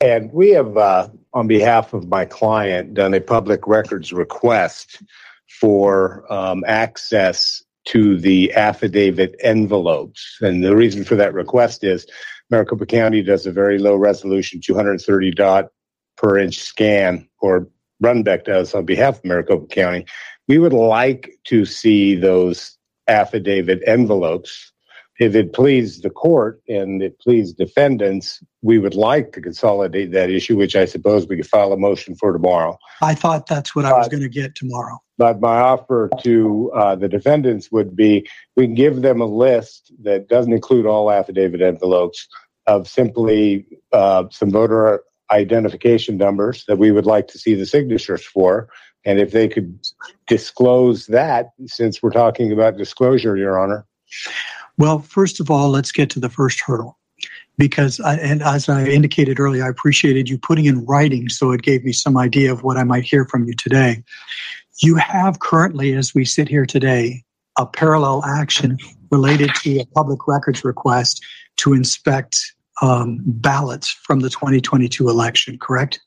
[0.00, 5.02] And we have, uh, on behalf of my client, done a public records request
[5.48, 10.38] for um, access to the affidavit envelopes.
[10.40, 12.06] And the reason for that request is
[12.50, 15.68] Maricopa County does a very low resolution, 230 dot
[16.16, 17.68] per inch scan, or
[18.02, 20.06] Runbeck does on behalf of Maricopa County
[20.50, 22.76] we would like to see those
[23.06, 24.72] affidavit envelopes
[25.20, 30.30] if it pleased the court and it pleased defendants, we would like to consolidate that
[30.30, 32.78] issue, which I suppose we could file a motion for tomorrow.
[33.02, 34.98] I thought that's what I was going to get tomorrow.
[35.18, 39.92] But my offer to uh, the defendants would be we can give them a list
[40.02, 42.26] that doesn't include all affidavit envelopes
[42.66, 48.24] of simply uh, some voter identification numbers that we would like to see the signatures
[48.24, 48.70] for.
[49.04, 49.78] And if they could
[50.26, 53.86] disclose that, since we're talking about disclosure, Your Honor.
[54.78, 56.98] Well, first of all, let's get to the first hurdle.
[57.58, 61.60] Because, I, and as I indicated earlier, I appreciated you putting in writing so it
[61.60, 64.02] gave me some idea of what I might hear from you today.
[64.80, 67.22] You have currently, as we sit here today,
[67.58, 68.78] a parallel action
[69.10, 71.22] related to a public records request
[71.58, 76.00] to inspect um, ballots from the 2022 election, correct?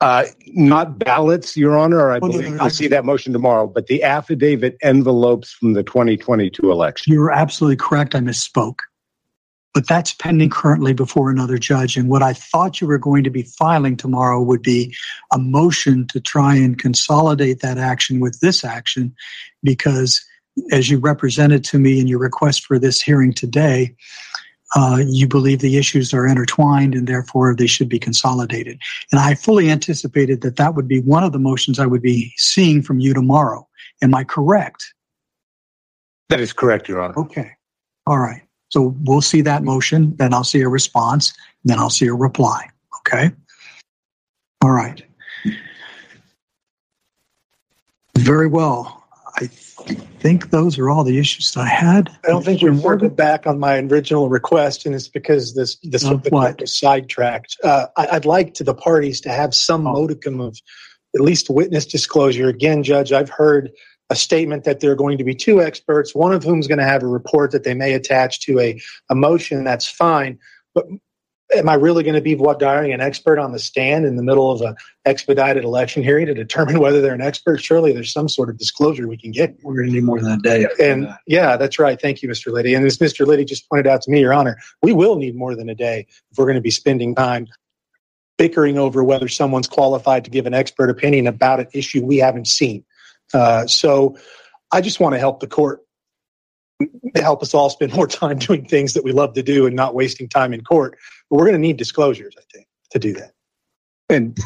[0.00, 0.24] Uh,
[0.54, 2.10] not ballots, Your Honor.
[2.10, 6.70] I oh, believe we'll see that motion tomorrow, but the affidavit envelopes from the 2022
[6.70, 7.12] election.
[7.12, 8.14] You're absolutely correct.
[8.14, 8.78] I misspoke.
[9.74, 11.96] But that's pending currently before another judge.
[11.96, 14.94] And what I thought you were going to be filing tomorrow would be
[15.32, 19.14] a motion to try and consolidate that action with this action,
[19.62, 20.24] because
[20.72, 23.94] as you represented to me in your request for this hearing today,
[24.76, 28.78] uh, you believe the issues are intertwined and therefore they should be consolidated.
[29.10, 32.32] And I fully anticipated that that would be one of the motions I would be
[32.36, 33.66] seeing from you tomorrow.
[34.02, 34.94] Am I correct?
[36.28, 37.18] That is correct, Your Honor.
[37.18, 37.50] Okay.
[38.06, 38.42] All right.
[38.68, 42.68] So we'll see that motion, then I'll see a response, then I'll see a reply.
[43.00, 43.32] Okay.
[44.62, 45.02] All right.
[48.16, 48.99] Very well.
[49.40, 52.10] I think those are all the issues I had.
[52.24, 56.04] I don't think we've worked back on my original request, and it's because this this
[56.04, 57.56] uh, was sidetracked.
[57.64, 59.92] Uh, I, would like to the parties to have some oh.
[59.92, 60.58] modicum of
[61.14, 62.48] at least witness disclosure.
[62.48, 63.70] Again, Judge, I've heard
[64.10, 66.78] a statement that there are going to be two experts, one of whom is going
[66.78, 69.64] to have a report that they may attach to a, a motion.
[69.64, 70.38] That's fine.
[70.74, 70.86] But
[71.56, 74.22] am I really going to be what diaring an expert on the stand in the
[74.22, 74.74] middle of an
[75.04, 77.60] expedited election hearing to determine whether they're an expert?
[77.60, 79.56] Surely there's some sort of disclosure we can get.
[79.62, 80.66] We're going to need more than a day.
[80.80, 81.20] And that.
[81.26, 82.00] yeah, that's right.
[82.00, 82.52] Thank you, Mr.
[82.52, 82.74] Liddy.
[82.74, 83.26] And as Mr.
[83.26, 86.06] Liddy just pointed out to me, Your Honor, we will need more than a day
[86.30, 87.46] if we're going to be spending time
[88.38, 92.46] bickering over whether someone's qualified to give an expert opinion about an issue we haven't
[92.46, 92.82] seen.
[93.34, 94.16] Uh, so
[94.72, 95.80] I just want to help the court
[97.16, 99.94] help us all spend more time doing things that we love to do and not
[99.94, 100.96] wasting time in court.
[101.28, 103.32] But we're going to need disclosures, I think, to do that.
[104.08, 104.38] And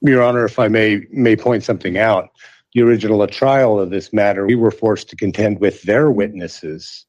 [0.00, 2.28] Your Honor, if I may may point something out,
[2.74, 7.06] the original trial of this matter, we were forced to contend with their witnesses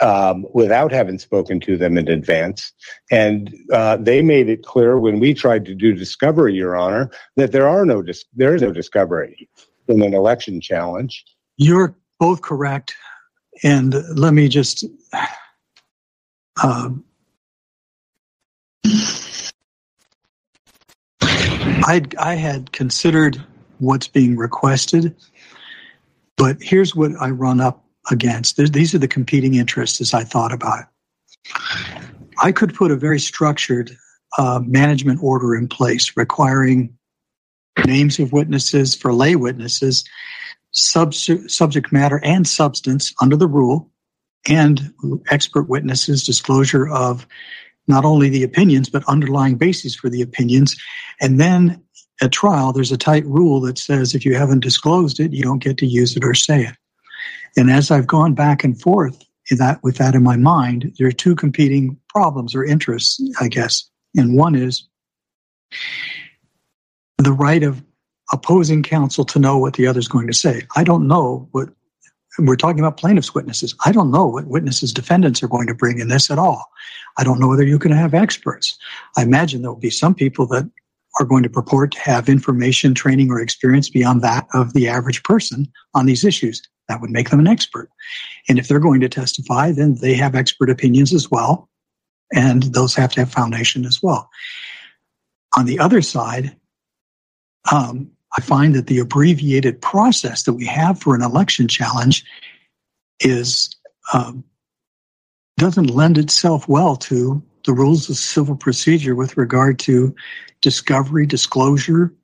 [0.00, 2.72] um, without having spoken to them in advance.
[3.10, 7.52] And uh, they made it clear when we tried to do discovery, Your Honor, that
[7.52, 9.48] there are no dis- there is no discovery
[9.88, 11.24] in an election challenge.
[11.56, 12.94] You're both correct.
[13.62, 14.84] And let me just
[16.62, 16.90] uh,
[21.24, 23.42] I I had considered
[23.78, 25.14] what's being requested,
[26.36, 28.56] but here's what I run up against.
[28.56, 30.86] these are the competing interests as I thought about it.
[32.42, 33.96] I could put a very structured
[34.38, 36.96] uh, management order in place requiring
[37.86, 40.04] names of witnesses for lay witnesses,
[40.78, 43.90] subject matter and substance under the rule,
[44.48, 44.92] and
[45.30, 47.26] expert witnesses, disclosure of
[47.86, 50.76] not only the opinions, but underlying bases for the opinions.
[51.20, 51.82] And then
[52.20, 55.62] at trial, there's a tight rule that says if you haven't disclosed it, you don't
[55.62, 56.76] get to use it or say it.
[57.56, 61.12] And as I've gone back and forth that, with that in my mind, there are
[61.12, 63.88] two competing problems or interests, I guess.
[64.16, 64.86] And one is
[67.16, 67.82] the right of
[68.32, 70.62] opposing counsel to know what the other is going to say.
[70.76, 71.68] I don't know what
[72.38, 73.74] we're talking about plaintiff's witnesses.
[73.84, 76.70] I don't know what witnesses defendants are going to bring in this at all.
[77.16, 78.78] I don't know whether you can have experts.
[79.16, 80.70] I imagine there will be some people that
[81.18, 85.22] are going to purport to have information, training, or experience beyond that of the average
[85.24, 86.62] person on these issues.
[86.88, 87.90] That would make them an expert.
[88.48, 91.68] And if they're going to testify, then they have expert opinions as well.
[92.32, 94.28] And those have to have foundation as well.
[95.56, 96.56] On the other side,
[97.72, 102.24] um, I find that the abbreviated process that we have for an election challenge
[103.20, 103.74] is
[104.12, 104.44] um,
[105.56, 110.14] doesn't lend itself well to the rules of civil procedure with regard to
[110.60, 112.14] discovery, disclosure,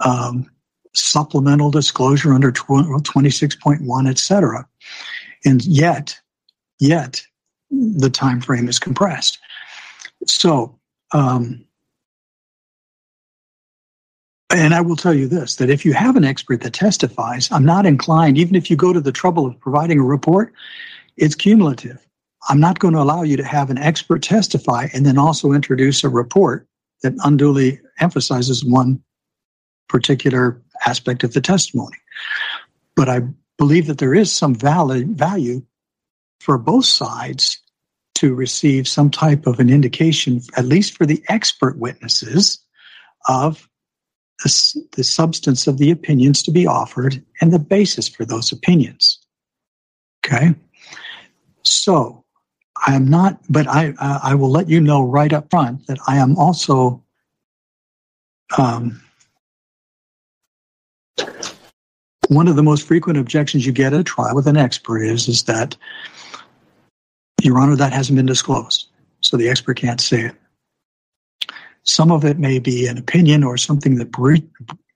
[0.00, 0.48] um,
[0.94, 4.66] supplemental disclosure under 26.1, et cetera.
[5.44, 6.18] And yet,
[6.78, 7.22] yet
[7.70, 9.38] the time frame is compressed.
[10.26, 10.78] So,
[11.12, 11.64] um,
[14.54, 17.64] and I will tell you this that if you have an expert that testifies, I'm
[17.64, 20.52] not inclined, even if you go to the trouble of providing a report,
[21.16, 22.04] it's cumulative.
[22.48, 26.04] I'm not going to allow you to have an expert testify and then also introduce
[26.04, 26.66] a report
[27.02, 29.02] that unduly emphasizes one
[29.88, 31.96] particular aspect of the testimony.
[32.96, 33.22] But I
[33.58, 35.62] believe that there is some valid value
[36.40, 37.60] for both sides
[38.16, 42.58] to receive some type of an indication, at least for the expert witnesses,
[43.28, 43.68] of
[44.42, 49.18] the, the substance of the opinions to be offered and the basis for those opinions.
[50.24, 50.54] Okay?
[51.62, 52.24] So,
[52.86, 56.16] I am not, but I, I will let you know right up front that I
[56.16, 57.02] am also
[58.58, 59.00] um,
[62.28, 65.28] one of the most frequent objections you get at a trial with an expert is
[65.28, 65.76] is that
[67.42, 68.88] your honor that hasn't been disclosed
[69.20, 70.34] so the expert can't say it
[71.84, 74.10] some of it may be an opinion or something that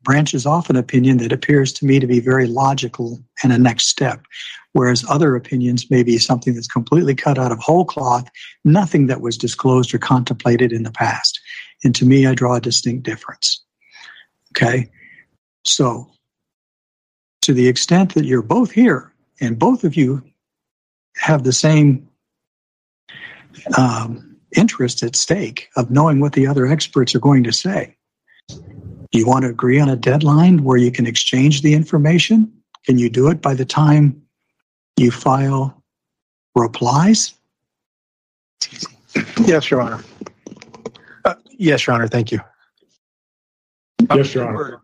[0.02, 3.88] branches off an opinion that appears to me to be very logical and a next
[3.88, 4.24] step.
[4.72, 8.28] Whereas other opinions may be something that's completely cut out of whole cloth
[8.64, 11.38] nothing that was disclosed or contemplated in the past.
[11.84, 13.62] And to me i draw a distinct difference.
[14.52, 14.90] Okay?
[15.64, 16.10] So
[17.42, 20.22] to the extent that you're both here and both of you
[21.16, 22.08] have the same
[23.76, 27.96] um, interest at stake of knowing what the other experts are going to say.
[29.12, 32.52] You want to agree on a deadline where you can exchange the information?
[32.84, 34.20] Can you do it by the time
[34.96, 35.82] you file
[36.54, 37.34] replies?
[39.46, 40.04] Yes, Your Honor.
[41.24, 42.08] Uh, yes, Your Honor.
[42.08, 42.40] Thank you.
[44.14, 44.80] Yes, Your Honor.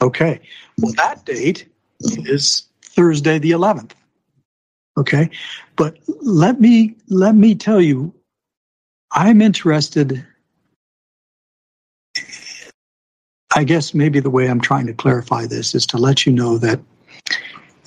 [0.00, 0.40] Okay.
[0.78, 1.68] Well, that date
[2.00, 3.92] is Thursday the 11th.
[4.98, 5.30] Okay.
[5.76, 8.14] But let me let me tell you
[9.12, 10.24] I'm interested
[13.54, 16.58] I guess maybe the way I'm trying to clarify this is to let you know
[16.58, 16.80] that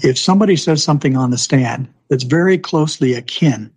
[0.03, 3.71] if somebody says something on the stand that's very closely akin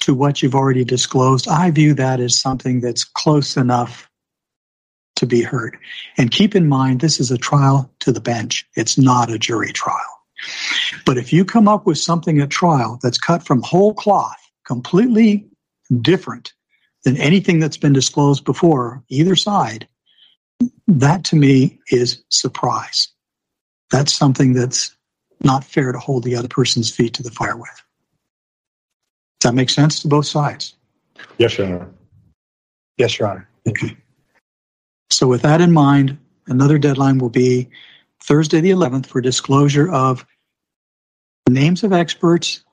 [0.00, 4.08] to what you've already disclosed, I view that as something that's close enough
[5.16, 5.76] to be heard.
[6.16, 8.66] And keep in mind, this is a trial to the bench.
[8.76, 10.07] It's not a jury trial.
[11.04, 15.46] But if you come up with something at trial that's cut from whole cloth, completely
[16.00, 16.52] different
[17.04, 19.88] than anything that's been disclosed before, either side,
[20.86, 23.08] that to me is surprise.
[23.90, 24.94] That's something that's
[25.40, 27.82] not fair to hold the other person's feet to the fire with.
[29.40, 30.74] Does that make sense to both sides?
[31.38, 31.90] Yes, Your Honor.
[32.96, 33.48] Yes, Your Honor.
[33.68, 33.96] Okay.
[35.10, 36.18] So, with that in mind,
[36.48, 37.68] another deadline will be
[38.22, 40.26] Thursday the 11th for disclosure of
[41.48, 42.64] names of experts,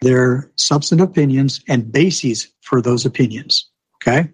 [0.00, 3.70] their substantive opinions, and bases for those opinions.
[3.96, 4.28] Okay?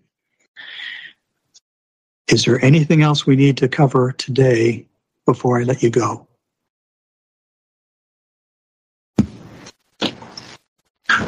[2.28, 4.86] Is there anything else we need to cover today
[5.24, 6.26] before I let you go?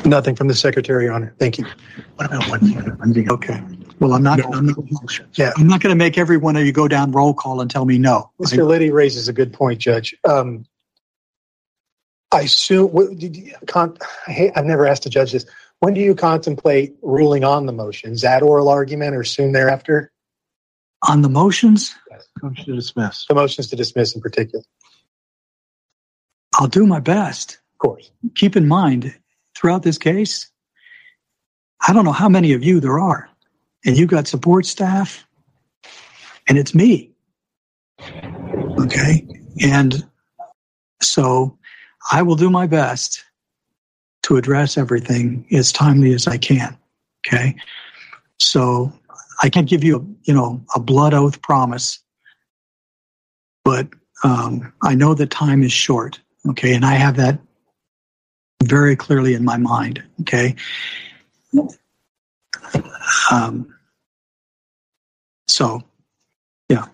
[0.04, 1.34] Nothing from the Secretary, Your Honor.
[1.38, 1.66] Thank you.
[2.16, 3.30] What about one thing?
[3.30, 3.62] Okay.
[4.00, 4.38] Well, I'm not.
[4.38, 4.50] No.
[4.54, 7.34] I'm not yeah, I'm not going to make every one of you go down roll
[7.34, 8.30] call and tell me no.
[8.40, 8.66] Mr.
[8.66, 10.14] Liddy raises a good point, Judge.
[10.26, 10.64] Um,
[12.32, 12.88] I assume.
[12.92, 15.44] What, did you, con, I hate, I've never asked a judge this.
[15.80, 18.18] When do you contemplate ruling on the motions?
[18.18, 20.10] Is that oral argument or soon thereafter?
[21.06, 21.94] On the motions?
[22.10, 22.26] Yes.
[22.42, 23.26] Motion to dismiss.
[23.26, 24.64] The motions to dismiss in particular.
[26.54, 27.60] I'll do my best.
[27.74, 28.10] Of course.
[28.34, 29.14] Keep in mind,
[29.54, 30.50] throughout this case,
[31.86, 33.30] I don't know how many of you there are
[33.84, 35.26] and you've got support staff,
[36.48, 37.10] and it's me.
[38.78, 39.26] Okay.
[39.62, 40.06] And
[41.02, 41.56] so
[42.12, 43.24] I will do my best
[44.22, 46.76] to address everything as timely as I can.
[47.26, 47.54] Okay.
[48.38, 48.92] So
[49.42, 51.98] I can't give you a, you know, a blood oath promise,
[53.64, 53.88] but
[54.24, 56.20] um, I know that time is short.
[56.48, 56.74] Okay.
[56.74, 57.38] And I have that
[58.62, 60.02] very clearly in my mind.
[60.22, 60.54] Okay.
[63.30, 63.74] Um,
[65.48, 65.82] so,
[66.68, 66.86] yeah,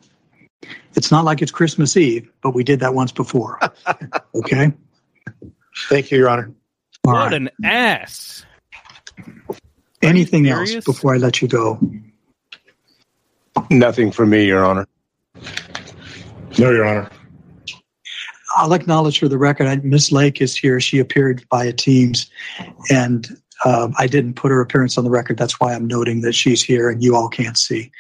[0.95, 3.61] it's not like it's Christmas Eve, but we did that once before.
[4.35, 4.73] okay.
[5.89, 6.53] Thank you, Your Honor.
[7.07, 7.35] All what right.
[7.35, 8.45] an ass.
[10.03, 11.79] Anything else before I let you go?
[13.71, 14.87] Nothing for me, Your Honor.
[16.59, 17.11] No, Your Honor.
[18.57, 20.81] I'll acknowledge for the record, Miss Lake is here.
[20.81, 22.31] She appeared via Teams,
[22.91, 25.39] and um, I didn't put her appearance on the record.
[25.39, 27.91] That's why I'm noting that she's here and you all can't see.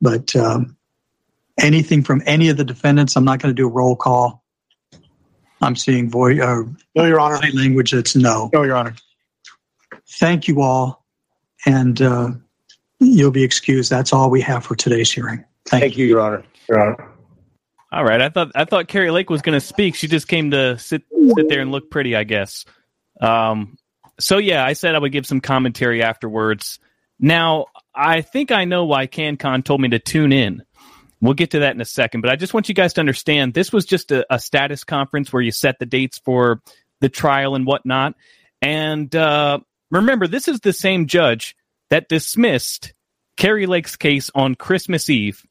[0.00, 0.76] But um,
[1.58, 4.44] anything from any of the defendants, I'm not going to do a roll call.
[5.62, 6.40] I'm seeing voice.
[6.40, 6.62] Uh,
[6.94, 7.38] no, Your Honor.
[7.52, 8.50] Language that's no.
[8.52, 8.94] No, Your Honor.
[10.18, 11.04] Thank you all,
[11.66, 12.30] and uh,
[12.98, 13.90] you'll be excused.
[13.90, 15.44] That's all we have for today's hearing.
[15.66, 16.44] Thank, Thank you, Your Honor.
[16.68, 17.08] Your Honor.
[17.92, 18.22] All right.
[18.22, 19.96] I thought I thought Kari Lake was going to speak.
[19.96, 21.02] She just came to sit
[21.36, 22.64] sit there and look pretty, I guess.
[23.20, 23.76] Um,
[24.20, 26.78] so yeah, I said I would give some commentary afterwards.
[27.18, 30.62] Now, I think I know why CannCon told me to tune in.
[31.20, 33.52] We'll get to that in a second, but I just want you guys to understand
[33.52, 36.62] this was just a, a status conference where you set the dates for
[37.00, 38.14] the trial and whatnot.
[38.62, 39.58] And uh,
[39.90, 41.56] remember, this is the same judge
[41.90, 42.94] that dismissed
[43.36, 45.44] Kari Lake's case on Christmas Eve,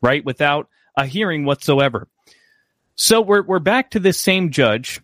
[0.00, 2.08] right, without a hearing whatsoever.
[2.94, 5.00] So we're we're back to this same judge,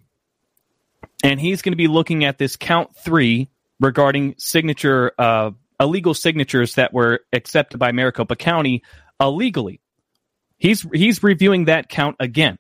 [1.23, 3.49] and he's going to be looking at this count three
[3.81, 5.51] regarding signature uh,
[5.81, 8.83] illegal signatures that were accepted by Maricopa County
[9.21, 9.81] illegally.
[10.59, 12.57] He's he's reviewing that count again.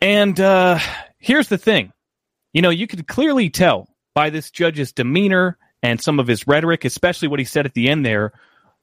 [0.00, 0.78] And uh,
[1.18, 1.92] here's the thing,
[2.52, 6.84] you know, you could clearly tell by this judge's demeanor and some of his rhetoric,
[6.84, 8.32] especially what he said at the end there,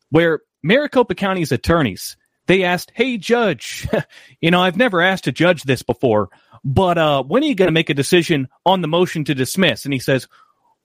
[0.10, 2.18] where Maricopa County's attorneys
[2.48, 3.88] they asked, "Hey, judge,
[4.42, 6.30] you know, I've never asked a judge this before,
[6.64, 9.86] but uh, when are you going to make a decision on the motion to dismiss?"
[9.86, 10.28] And he says,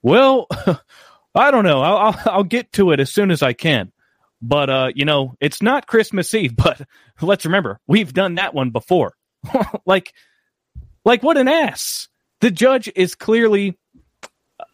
[0.01, 0.47] "Well,
[1.35, 1.81] I don't know.
[1.81, 3.91] I'll, I'll, I'll get to it as soon as I can."
[4.41, 6.55] But uh, you know, it's not Christmas Eve.
[6.63, 6.81] But
[7.21, 9.15] let's remember, we've done that one before.
[9.85, 10.13] like,
[11.05, 12.09] like what an ass!
[12.41, 13.77] The judge is clearly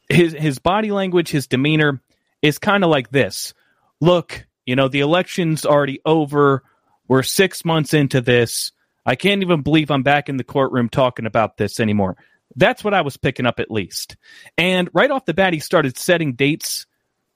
[0.09, 2.01] his his body language, his demeanor
[2.41, 3.53] is kind of like this.
[4.01, 6.63] Look, you know, the election's already over.
[7.09, 8.71] We're six months into this.
[9.05, 12.15] I can't even believe I'm back in the courtroom talking about this anymore.
[12.55, 14.15] That's what I was picking up at least.
[14.57, 16.85] And right off the bat, he started setting dates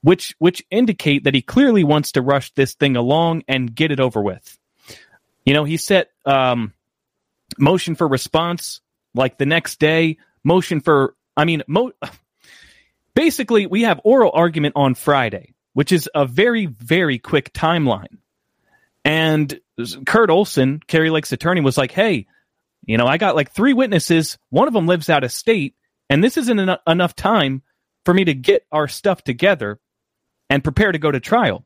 [0.04, 4.00] which which indicate that he clearly wants to rush this thing along and get it
[4.00, 4.60] over with.
[5.46, 6.74] You know, he set um,
[7.58, 8.82] motion for response
[9.16, 11.94] like the next day, motion for I mean, mo-
[13.16, 18.18] basically we have oral argument on Friday, which is a very very quick timeline.
[19.06, 19.60] And
[20.06, 22.28] Kurt Olson, Kari Lake's attorney, was like, "Hey,
[22.86, 24.38] you know, I got like three witnesses.
[24.50, 25.76] One of them lives out of state,
[26.10, 27.62] and this isn't en- enough time
[28.06, 29.80] for me to get our stuff together
[30.50, 31.66] and prepare to go to trial.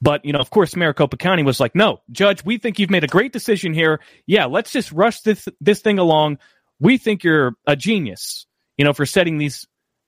[0.00, 3.04] But, you know, of course, Maricopa County was like, no, judge, we think you've made
[3.04, 4.00] a great decision here.
[4.26, 6.38] Yeah, let's just rush this, this thing along.
[6.78, 8.46] We think you're a genius,
[8.76, 9.66] you know, for setting these,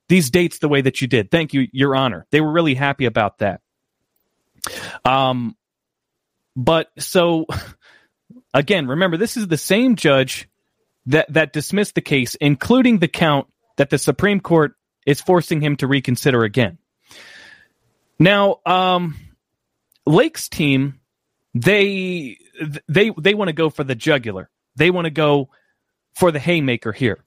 [0.08, 1.30] these dates the way that you did.
[1.30, 2.26] Thank you, Your Honor.
[2.30, 3.60] They were really happy about that.
[5.04, 5.56] Um,
[6.56, 7.46] but so
[8.54, 10.48] again, remember, this is the same judge
[11.06, 14.74] that, that dismissed the case, including the count that the Supreme Court
[15.06, 16.78] is forcing him to reconsider again.
[18.18, 19.16] Now, um,
[20.06, 21.00] Lake's team,
[21.54, 22.38] they
[22.88, 24.50] they they want to go for the jugular.
[24.76, 25.48] They want to go
[26.14, 27.24] for the haymaker here.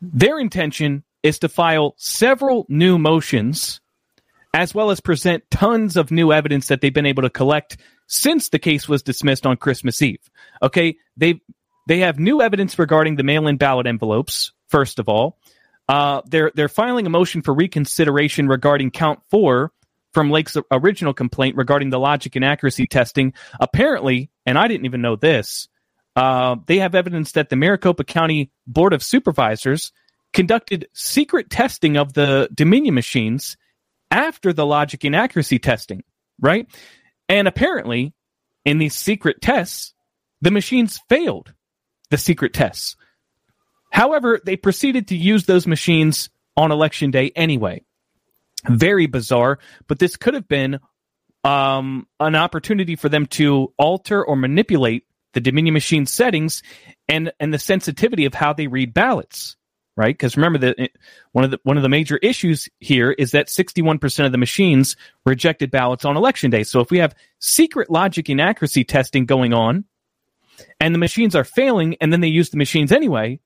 [0.00, 3.80] Their intention is to file several new motions
[4.52, 7.76] as well as present tons of new evidence that they've been able to collect
[8.06, 10.30] since the case was dismissed on Christmas Eve.
[10.62, 11.40] Okay, they
[11.86, 14.52] they have new evidence regarding the mail-in ballot envelopes.
[14.68, 15.38] First of all,
[15.88, 19.72] uh, they're they're filing a motion for reconsideration regarding count four,
[20.12, 23.32] from Lake's original complaint regarding the logic and accuracy testing.
[23.58, 25.68] Apparently, and I didn't even know this,
[26.16, 29.92] uh, they have evidence that the Maricopa County Board of Supervisors
[30.32, 33.56] conducted secret testing of the Dominion machines
[34.10, 36.02] after the logic and accuracy testing,
[36.40, 36.66] right?
[37.28, 38.12] And apparently,
[38.64, 39.94] in these secret tests,
[40.40, 41.52] the machines failed
[42.10, 42.96] the secret tests.
[43.90, 47.84] However, they proceeded to use those machines on election day anyway.
[48.68, 50.80] Very bizarre, but this could have been
[51.44, 56.62] um, an opportunity for them to alter or manipulate the Dominion machine settings
[57.08, 59.56] and and the sensitivity of how they read ballots,
[60.00, 60.14] right?
[60.14, 60.88] Because remember that eh,
[61.32, 64.96] one of the one of the major issues here is that 61% of the machines
[65.26, 66.62] rejected ballots on election day.
[66.62, 69.84] So if we have secret logic and accuracy testing going on
[70.80, 73.40] and the machines are failing and then they use the machines anyway,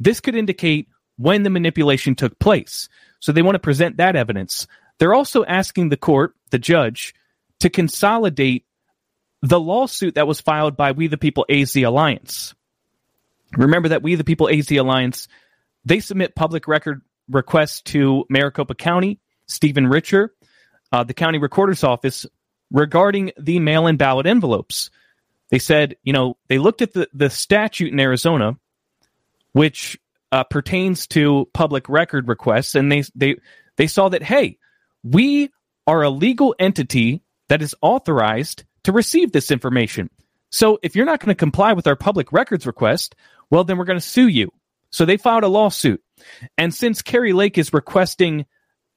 [0.00, 2.88] this could indicate when the manipulation took place.
[3.20, 4.66] So they want to present that evidence.
[4.98, 7.14] They're also asking the court, the judge,
[7.60, 8.66] to consolidate
[9.42, 12.52] the lawsuit that was filed by We the People AZ Alliance.
[13.56, 15.28] Remember that We the People AZ Alliance,
[15.84, 20.34] they submit public record requests to Maricopa County, Stephen Richer,
[20.92, 22.26] uh, the county recorder's office
[22.70, 24.90] regarding the mail in ballot envelopes.
[25.50, 28.56] They said, you know, they looked at the, the statute in Arizona,
[29.52, 29.98] which
[30.32, 33.36] uh, pertains to public record requests, and they they
[33.76, 34.58] they saw that hey,
[35.02, 35.50] we
[35.86, 40.10] are a legal entity that is authorized to receive this information.
[40.50, 43.14] So if you're not going to comply with our public records request,
[43.50, 44.52] well, then we're going to sue you.
[44.94, 46.00] So they filed a lawsuit.
[46.56, 48.46] And since Kari Lake is requesting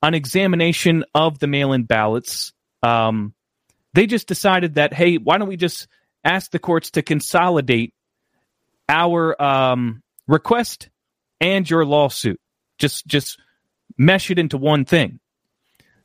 [0.04, 3.34] an examination of the mail in ballots, um,
[3.96, 5.88] they just decided that, hey, why don't we just
[6.24, 7.96] ask the courts to consolidate
[8.88, 10.90] our um, request
[11.42, 12.40] and your lawsuit.
[12.78, 13.42] Just just
[13.98, 15.20] mesh it into one thing.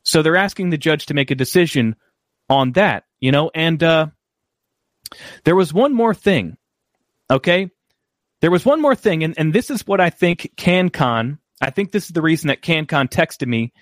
[0.04, 1.96] So they're asking the judge to make a decision
[2.48, 4.06] on that, you know, and uh,
[5.44, 6.56] there was one more thing.
[7.30, 7.70] Okay?
[8.42, 11.92] There was one more thing, and, and this is what I think CannCon, I think
[11.92, 13.72] this is the reason that CannCon texted me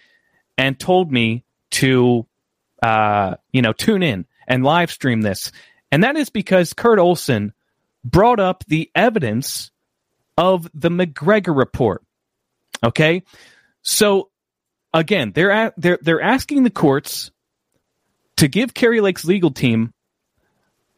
[0.59, 2.27] and told me to,
[2.83, 5.51] uh, you know, tune in and live stream this.
[5.91, 7.55] And that is because Kurt Olson
[8.05, 9.71] brought up the evidence
[10.37, 12.05] of the McGregor report.
[12.85, 13.23] Okay?
[13.81, 14.29] So
[14.93, 17.31] again, they're at, they're they're asking the courts
[18.37, 19.95] to give Kari Lake's legal team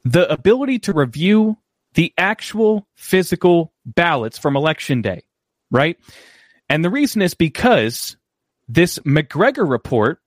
[0.04, 1.58] the ability to review
[1.94, 5.22] the actual physical ballots from election day,
[5.70, 5.96] right?
[6.68, 8.16] And the reason is because
[8.68, 10.20] this McGregor report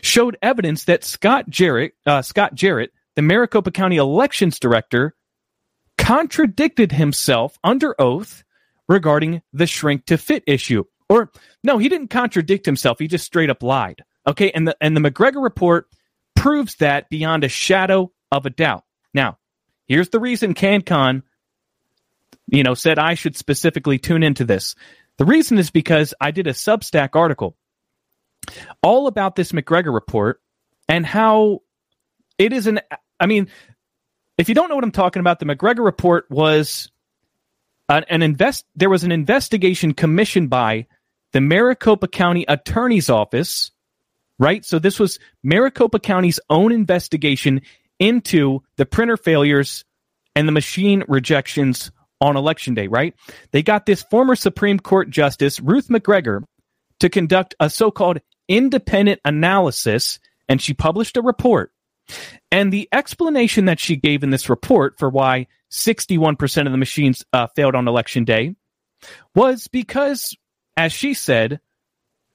[0.00, 5.14] showed evidence that Scott Jarrett, uh, Scott Jarrett, the Maricopa County elections director,
[5.98, 8.44] contradicted himself under oath
[8.88, 10.84] regarding the shrink to fit issue.
[11.08, 11.30] Or
[11.62, 12.98] no, he didn't contradict himself.
[12.98, 14.02] He just straight up lied.
[14.26, 15.88] Okay, and the and the McGregor report
[16.34, 18.84] proves that beyond a shadow of a doubt.
[19.86, 21.22] Here's the reason CannCon,
[22.46, 24.74] you know, said I should specifically tune into this.
[25.18, 27.56] The reason is because I did a Substack article
[28.82, 30.40] all about this McGregor report
[30.88, 31.62] and how
[32.38, 32.80] it is an.
[33.20, 33.48] I mean,
[34.38, 36.90] if you don't know what I'm talking about, the McGregor report was
[37.88, 38.64] an, an invest.
[38.74, 40.86] There was an investigation commissioned by
[41.32, 43.70] the Maricopa County Attorney's Office,
[44.38, 44.64] right?
[44.64, 47.62] So this was Maricopa County's own investigation
[47.98, 49.84] into the printer failures
[50.34, 51.90] and the machine rejections
[52.20, 53.14] on election day, right?
[53.50, 56.42] They got this former Supreme Court Justice, Ruth McGregor,
[57.00, 60.18] to conduct a so called independent analysis,
[60.48, 61.72] and she published a report.
[62.50, 67.24] And the explanation that she gave in this report for why 61% of the machines
[67.32, 68.54] uh, failed on election day
[69.34, 70.36] was because
[70.76, 71.60] as she said,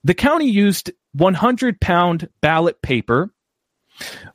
[0.04, 3.32] the county used 100 pound ballot paper,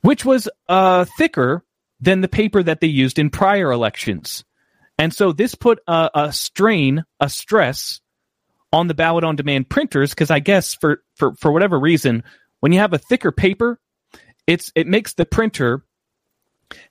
[0.03, 1.65] which was uh, thicker
[2.01, 4.45] than the paper that they used in prior elections.
[4.99, 8.01] And so this put a, a strain, a stress
[8.73, 12.25] on the ballot on demand printers because I guess for, for, for whatever reason,
[12.61, 13.81] when you have a thicker paper,
[14.47, 15.85] it's it makes the printer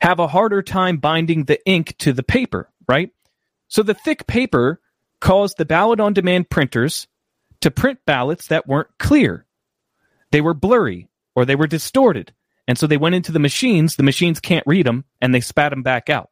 [0.01, 3.11] have a harder time binding the ink to the paper, right?
[3.67, 4.79] So the thick paper
[5.19, 7.07] caused the ballot on demand printers
[7.61, 9.45] to print ballots that weren't clear.
[10.31, 12.33] They were blurry or they were distorted.
[12.67, 15.71] And so they went into the machines, the machines can't read them, and they spat
[15.71, 16.29] them back out.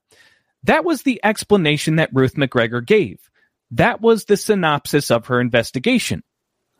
[0.63, 3.29] That was the explanation that Ruth McGregor gave.
[3.71, 6.23] That was the synopsis of her investigation.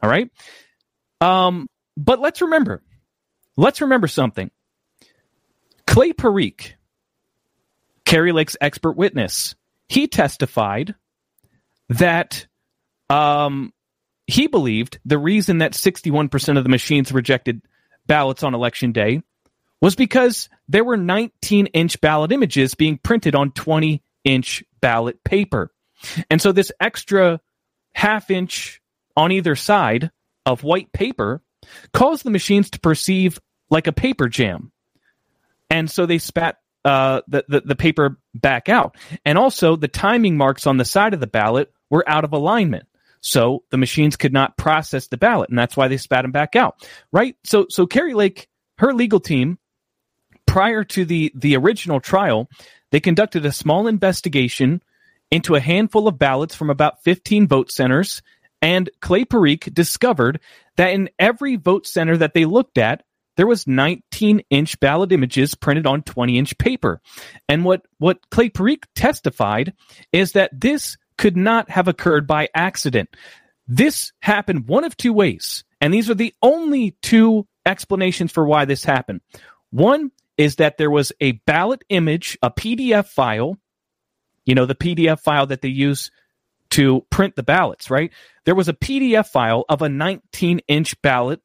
[0.02, 0.30] All right.
[1.20, 2.82] Um, but let's remember,
[3.58, 4.52] let's remember something.
[5.86, 6.74] Clay Parikh,
[8.06, 9.56] Kari Lake's expert witness,
[9.90, 10.96] he testified
[11.90, 12.48] that
[13.10, 13.74] um,
[14.26, 17.62] he believed the reason that 61% of the machines rejected
[18.08, 19.22] ballots on election day
[19.82, 25.72] was because there were 19 inch ballot images being printed on 20 inch ballot paper.
[26.30, 27.40] And so this extra
[27.94, 28.82] half inch
[29.18, 30.12] on either side
[30.46, 31.42] of white paper
[31.94, 34.72] caused the machines to perceive like a paper jam.
[35.70, 38.98] And so they spat uh, the, the, the paper back out.
[39.26, 42.88] And also the timing marks on the side of the ballot were out of alignment.
[43.22, 46.56] So the machines could not process the ballot, and that's why they spat them back
[46.56, 46.88] out.
[47.12, 47.36] Right?
[47.44, 48.48] So so Kari Lake,
[48.80, 49.60] her legal team,
[50.52, 52.50] prior to the the original trial,
[52.92, 54.82] they conducted a small investigation
[55.32, 58.22] into a handful of ballots from about 15 vote centers,
[58.62, 60.42] and Clay Parikh discovered
[60.76, 63.04] that in every vote center that they looked at,
[63.38, 67.02] there was 19 inch ballot images printed on 20 inch paper.
[67.48, 69.72] And what, what Clay Parikh testified
[70.12, 73.16] is that this could not have occurred by accident.
[73.70, 78.66] This happened one of two ways, and these are the only two explanations for why
[78.66, 79.22] this happened.
[79.70, 83.58] One is that there was a ballot image, a PDF file,
[84.46, 86.12] you know, the PDF file that they use
[86.72, 88.12] to print the ballots, right?
[88.46, 91.42] There was a PDF file of a 19 inch ballot,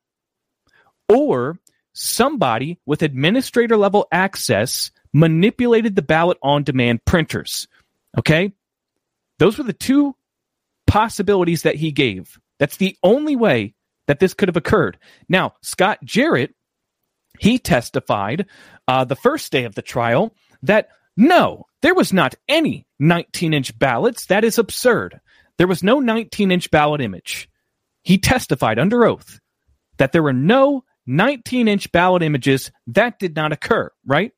[1.09, 1.59] or
[1.93, 7.67] somebody with administrator level access manipulated the ballot on demand printers.
[8.19, 8.53] Okay.
[9.39, 10.15] Those were the two
[10.87, 12.39] possibilities that he gave.
[12.59, 13.75] That's the only way
[14.07, 14.99] that this could have occurred.
[15.29, 16.55] Now, Scott Jarrett,
[17.41, 18.47] he testified
[18.89, 23.79] uh, the first day of the trial that no, there was not any 19 inch
[23.79, 24.27] ballots.
[24.27, 25.21] That is absurd.
[25.59, 27.49] There was no 19 inch ballot image.
[28.03, 29.41] He testified under oath
[29.99, 32.71] that there were no 19 inch ballot images.
[32.87, 34.33] That did not occur, right?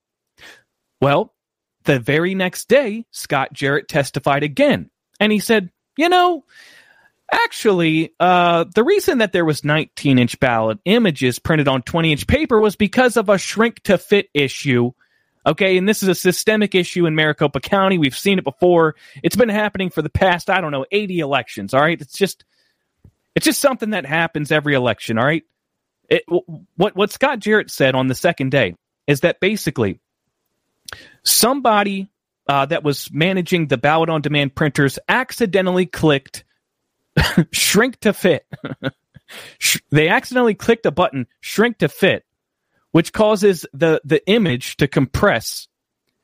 [1.00, 1.34] Well,
[1.84, 4.90] the very next day, Scott Jarrett testified again.
[5.20, 6.44] And he said, You know,
[7.30, 12.26] Actually, uh, the reason that there was 19 inch ballot images printed on 20 inch
[12.26, 14.92] paper was because of a shrink to fit issue.
[15.44, 17.98] Okay, and this is a systemic issue in Maricopa County.
[17.98, 18.96] We've seen it before.
[19.22, 21.74] It's been happening for the past, I don't know, 80 elections.
[21.74, 22.44] All right, it's just,
[23.34, 25.18] it's just something that happens every election.
[25.18, 25.44] All right,
[26.08, 26.24] it,
[26.76, 28.74] what what Scott Jarrett said on the second day
[29.06, 30.00] is that basically
[31.24, 32.08] somebody
[32.48, 36.44] uh, that was managing the ballot on demand printers accidentally clicked
[37.52, 38.46] shrink to fit.
[39.90, 42.24] they accidentally clicked a button shrink to fit,
[42.92, 45.68] which causes the the image to compress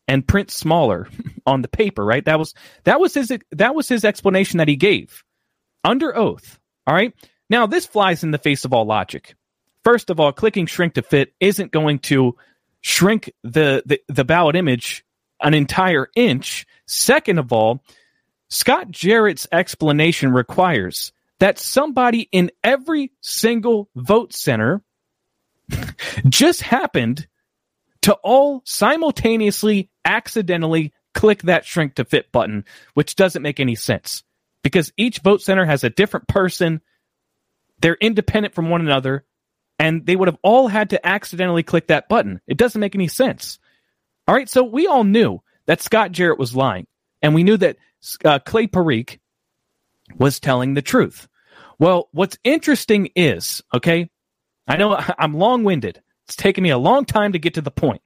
[0.07, 1.09] and print smaller
[1.47, 2.05] on the paper.
[2.05, 2.25] Right?
[2.25, 5.25] That was that was his that was his explanation that he gave
[5.83, 6.59] under oath.
[6.87, 7.13] All right.
[7.51, 9.35] Now this flies in the face of all logic.
[9.85, 12.37] First of all, clicking shrink to fit isn't going to
[12.81, 15.05] shrink the, the, the ballot image
[15.43, 16.67] an entire inch.
[16.87, 17.83] Second of all,
[18.55, 24.81] Scott Jarrett's explanation requires that somebody in every single vote center
[26.29, 27.27] just happened
[28.03, 34.23] to all simultaneously accidentally click that shrink to fit button, which doesn't make any sense
[34.63, 36.81] because each vote center has a different person.
[37.81, 39.25] They're independent from one another
[39.81, 42.41] and they would have all had to accidentally click that button.
[42.47, 43.59] It doesn't make any sense.
[44.29, 46.87] All right, so we all knew that Scott Jarrett was lying,
[47.21, 47.79] and we knew that
[48.25, 49.19] uh, Clay Parikh
[50.17, 51.29] was telling the truth.
[51.79, 54.11] Well, what's interesting is, okay,
[54.67, 56.01] I know I'm long winded.
[56.27, 58.03] It's taken me a long time to get to the point,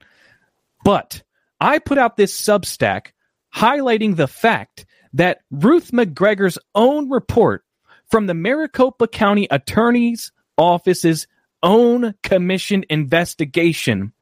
[0.83, 1.23] but
[1.59, 3.07] I put out this Substack
[3.55, 7.63] highlighting the fact that Ruth McGregor's own report
[8.09, 11.27] from the Maricopa County Attorney's Office's
[11.63, 14.13] own commission investigation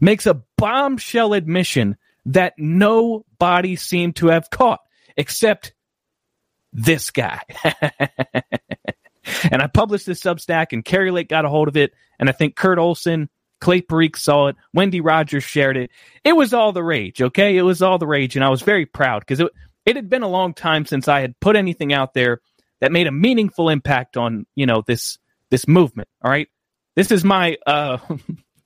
[0.00, 1.96] makes a bombshell admission
[2.26, 4.80] that nobody seemed to have caught
[5.16, 5.74] except
[6.72, 7.40] this guy.
[9.50, 12.32] and I published this Substack, and Kari Lake got a hold of it, and I
[12.32, 13.28] think Kurt Olsen,
[13.60, 15.90] Clay Parikh saw it, Wendy Rogers shared it.
[16.24, 17.56] It was all the rage, okay?
[17.56, 19.48] It was all the rage, and I was very proud because it
[19.86, 22.40] it had been a long time since I had put anything out there
[22.80, 25.18] that made a meaningful impact on you know this
[25.50, 26.08] this movement.
[26.22, 26.48] All right,
[26.96, 27.98] this is my uh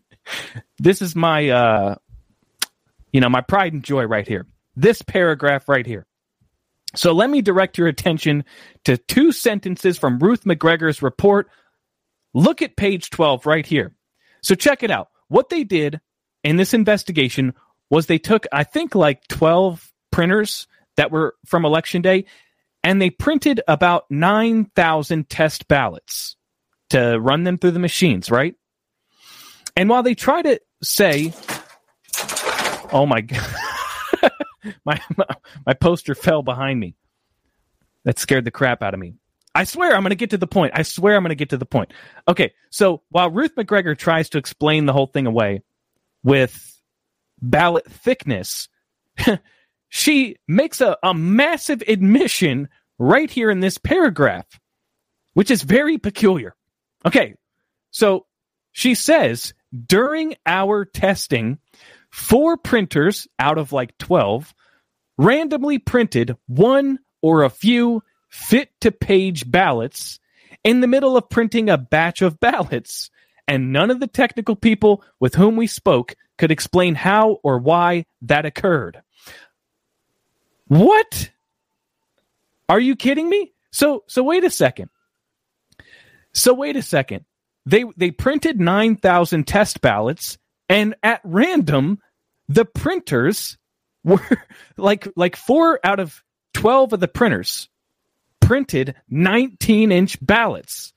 [0.78, 1.94] this is my uh
[3.12, 6.06] you know my pride and joy right here this paragraph right here
[6.94, 8.44] so let me direct your attention
[8.84, 11.48] to two sentences from ruth mcgregor's report.
[12.32, 13.94] Look at page 12 right here.
[14.42, 15.08] So check it out.
[15.28, 16.00] What they did
[16.42, 17.54] in this investigation
[17.90, 20.66] was they took i think like 12 printers
[20.96, 22.24] that were from election day
[22.84, 26.36] and they printed about 9000 test ballots
[26.90, 28.54] to run them through the machines, right?
[29.74, 31.32] And while they try to say,
[32.92, 33.40] "Oh my god,
[34.84, 35.00] my,
[35.66, 36.94] my poster fell behind me,"
[38.04, 39.14] that scared the crap out of me.
[39.54, 40.72] I swear I'm going to get to the point.
[40.74, 41.92] I swear I'm going to get to the point.
[42.26, 45.62] Okay, so while Ruth McGregor tries to explain the whole thing away
[46.24, 46.80] with
[47.40, 48.68] ballot thickness,
[49.88, 54.46] she makes a, a massive admission right here in this paragraph,
[55.34, 56.56] which is very peculiar.
[57.06, 57.34] Okay.
[57.92, 58.26] So
[58.72, 59.54] she says
[59.86, 61.58] during our testing,
[62.14, 64.54] four printers out of like 12
[65.18, 70.20] randomly printed one or a few fit to page ballots
[70.62, 73.10] in the middle of printing a batch of ballots.
[73.48, 78.06] And none of the technical people with whom we spoke could explain how or why
[78.22, 79.02] that occurred.
[80.68, 81.30] What?
[82.68, 83.52] Are you kidding me?
[83.72, 84.88] So so wait a second.
[86.32, 87.24] So wait a second.
[87.66, 90.38] They they printed 9,000 test ballots
[90.74, 92.00] and at random
[92.48, 93.56] the printers
[94.04, 94.20] were
[94.76, 96.22] like like 4 out of
[96.52, 97.68] 12 of the printers
[98.40, 100.92] printed 19 inch ballots.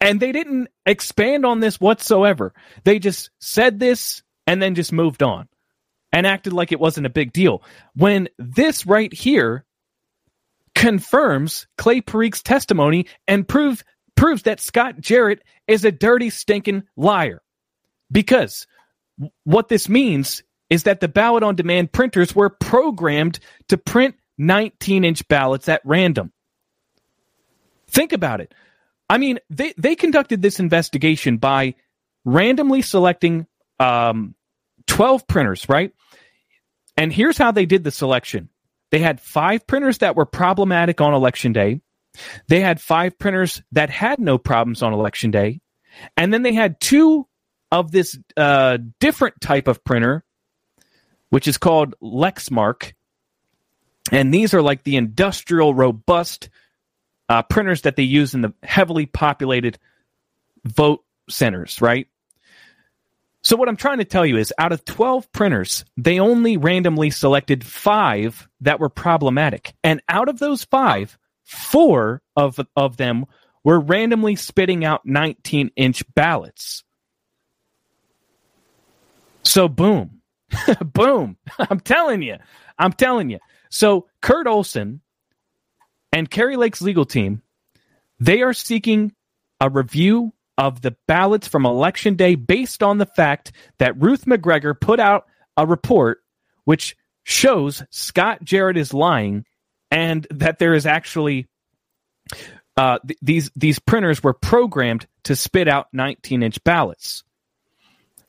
[0.00, 2.52] And they didn't expand on this whatsoever.
[2.84, 5.48] They just said this and then just moved on
[6.12, 7.62] and acted like it wasn't a big deal.
[7.94, 9.64] When this right here
[10.74, 13.82] confirms Clay Parikh's testimony and prove,
[14.14, 17.40] proves that Scott Jarrett is a dirty, stinking liar.
[18.10, 18.66] Because
[19.44, 23.38] what this means is that the ballot on demand printers were programmed
[23.68, 26.32] to print 19 inch ballots at random.
[27.88, 28.52] Think about it.
[29.08, 31.74] I mean, they, they conducted this investigation by
[32.24, 33.46] randomly selecting
[33.78, 34.34] um,
[34.86, 35.92] 12 printers, right?
[36.96, 38.48] And here's how they did the selection
[38.90, 41.80] they had five printers that were problematic on election day.
[42.46, 45.60] They had five printers that had no problems on election day.
[46.16, 47.26] And then they had two
[47.70, 50.24] of this uh, different type of printer,
[51.30, 52.92] which is called Lexmark.
[54.12, 56.50] And these are like the industrial, robust
[57.28, 59.78] uh, printers that they use in the heavily populated
[60.64, 62.06] vote centers, right?
[63.42, 67.10] So, what I'm trying to tell you is out of 12 printers, they only randomly
[67.10, 69.74] selected five that were problematic.
[69.84, 73.26] And out of those five, four of, of them
[73.62, 76.84] were randomly spitting out 19 inch ballots.
[79.44, 80.20] So, boom,
[80.84, 81.36] boom.
[81.58, 82.36] I'm telling you,
[82.78, 83.38] I'm telling you.
[83.70, 85.00] So, Kurt Olsen
[86.12, 87.42] and Kari Lake's legal team,
[88.20, 89.12] they are seeking
[89.60, 94.78] a review of the ballots from election day based on the fact that Ruth McGregor
[94.78, 95.26] put out
[95.56, 96.22] a report
[96.64, 99.44] which shows Scott Jarrett is lying
[99.90, 101.48] and that there is actually
[102.76, 107.24] uh, th- these these printers were programmed to spit out 19 inch ballots.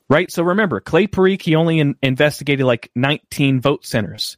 [0.08, 0.30] Right.
[0.30, 4.36] So remember, Clay Parikh he only in- investigated like 19 vote centers.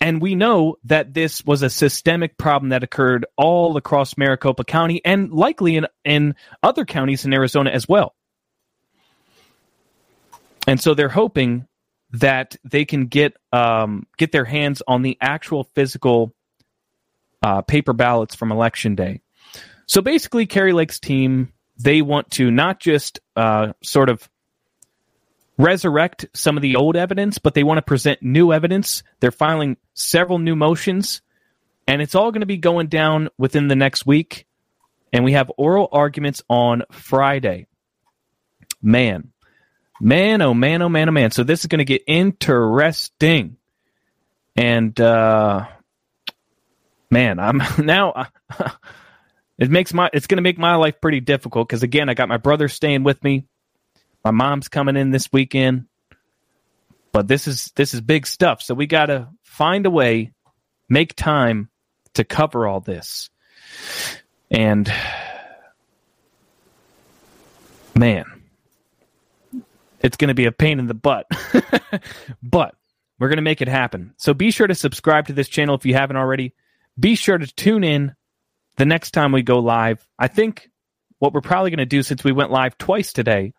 [0.00, 5.00] And we know that this was a systemic problem that occurred all across Maricopa County
[5.04, 8.14] and likely in, in other counties in Arizona as well.
[10.66, 11.66] And so they're hoping
[12.12, 16.34] that they can get um, get their hands on the actual physical
[17.42, 19.20] uh, paper ballots from election day.
[19.86, 24.28] So basically, Kari Lake's team they want to not just uh, sort of
[25.56, 29.02] resurrect some of the old evidence, but they want to present new evidence.
[29.20, 31.22] They're filing several new motions,
[31.86, 34.46] and it's all going to be going down within the next week.
[35.12, 37.66] And we have oral arguments on Friday.
[38.82, 39.32] Man,
[40.00, 41.30] man, oh man, oh man, oh man.
[41.30, 43.56] So this is going to get interesting.
[44.56, 45.66] And, uh,
[47.10, 48.26] man, I'm now.
[49.58, 52.28] it makes my it's going to make my life pretty difficult because again, I got
[52.28, 53.46] my brother staying with me.
[54.24, 55.86] My mom's coming in this weekend.
[57.12, 58.60] But this is this is big stuff.
[58.60, 60.32] So we got to find a way,
[60.88, 61.70] make time
[62.14, 63.30] to cover all this.
[64.50, 64.92] And
[67.94, 68.24] man,
[70.00, 71.26] it's going to be a pain in the butt.
[72.42, 72.74] but
[73.20, 74.14] we're going to make it happen.
[74.16, 76.52] So be sure to subscribe to this channel if you haven't already.
[76.98, 78.16] Be sure to tune in
[78.76, 80.04] the next time we go live.
[80.18, 80.68] I think
[81.20, 83.54] what we're probably going to do since we went live twice today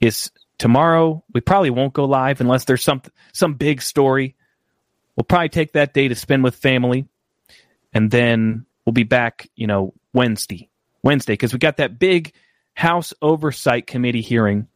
[0.00, 1.24] is tomorrow.
[1.32, 4.36] We probably won't go live unless there's some some big story.
[5.16, 7.06] We'll probably take that day to spend with family,
[7.92, 9.48] and then we'll be back.
[9.56, 10.68] You know, Wednesday,
[11.02, 12.32] Wednesday, because we got that big
[12.74, 14.68] House Oversight Committee hearing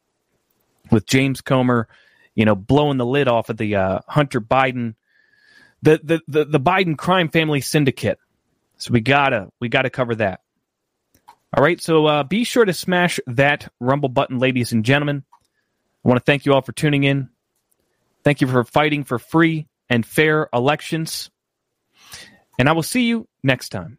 [0.91, 1.89] with James Comer.
[2.35, 4.95] You know, blowing the lid off of the uh, Hunter Biden,
[5.83, 8.19] the, the the the Biden crime family syndicate.
[8.79, 10.41] So we gotta we gotta cover that.
[11.57, 15.23] All right, so uh, be sure to smash that rumble button, ladies and gentlemen.
[16.05, 17.29] I want to thank you all for tuning in.
[18.25, 21.31] Thank you for fighting for free and fair elections.
[22.59, 23.99] And I will see you next time.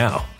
[0.00, 0.39] now.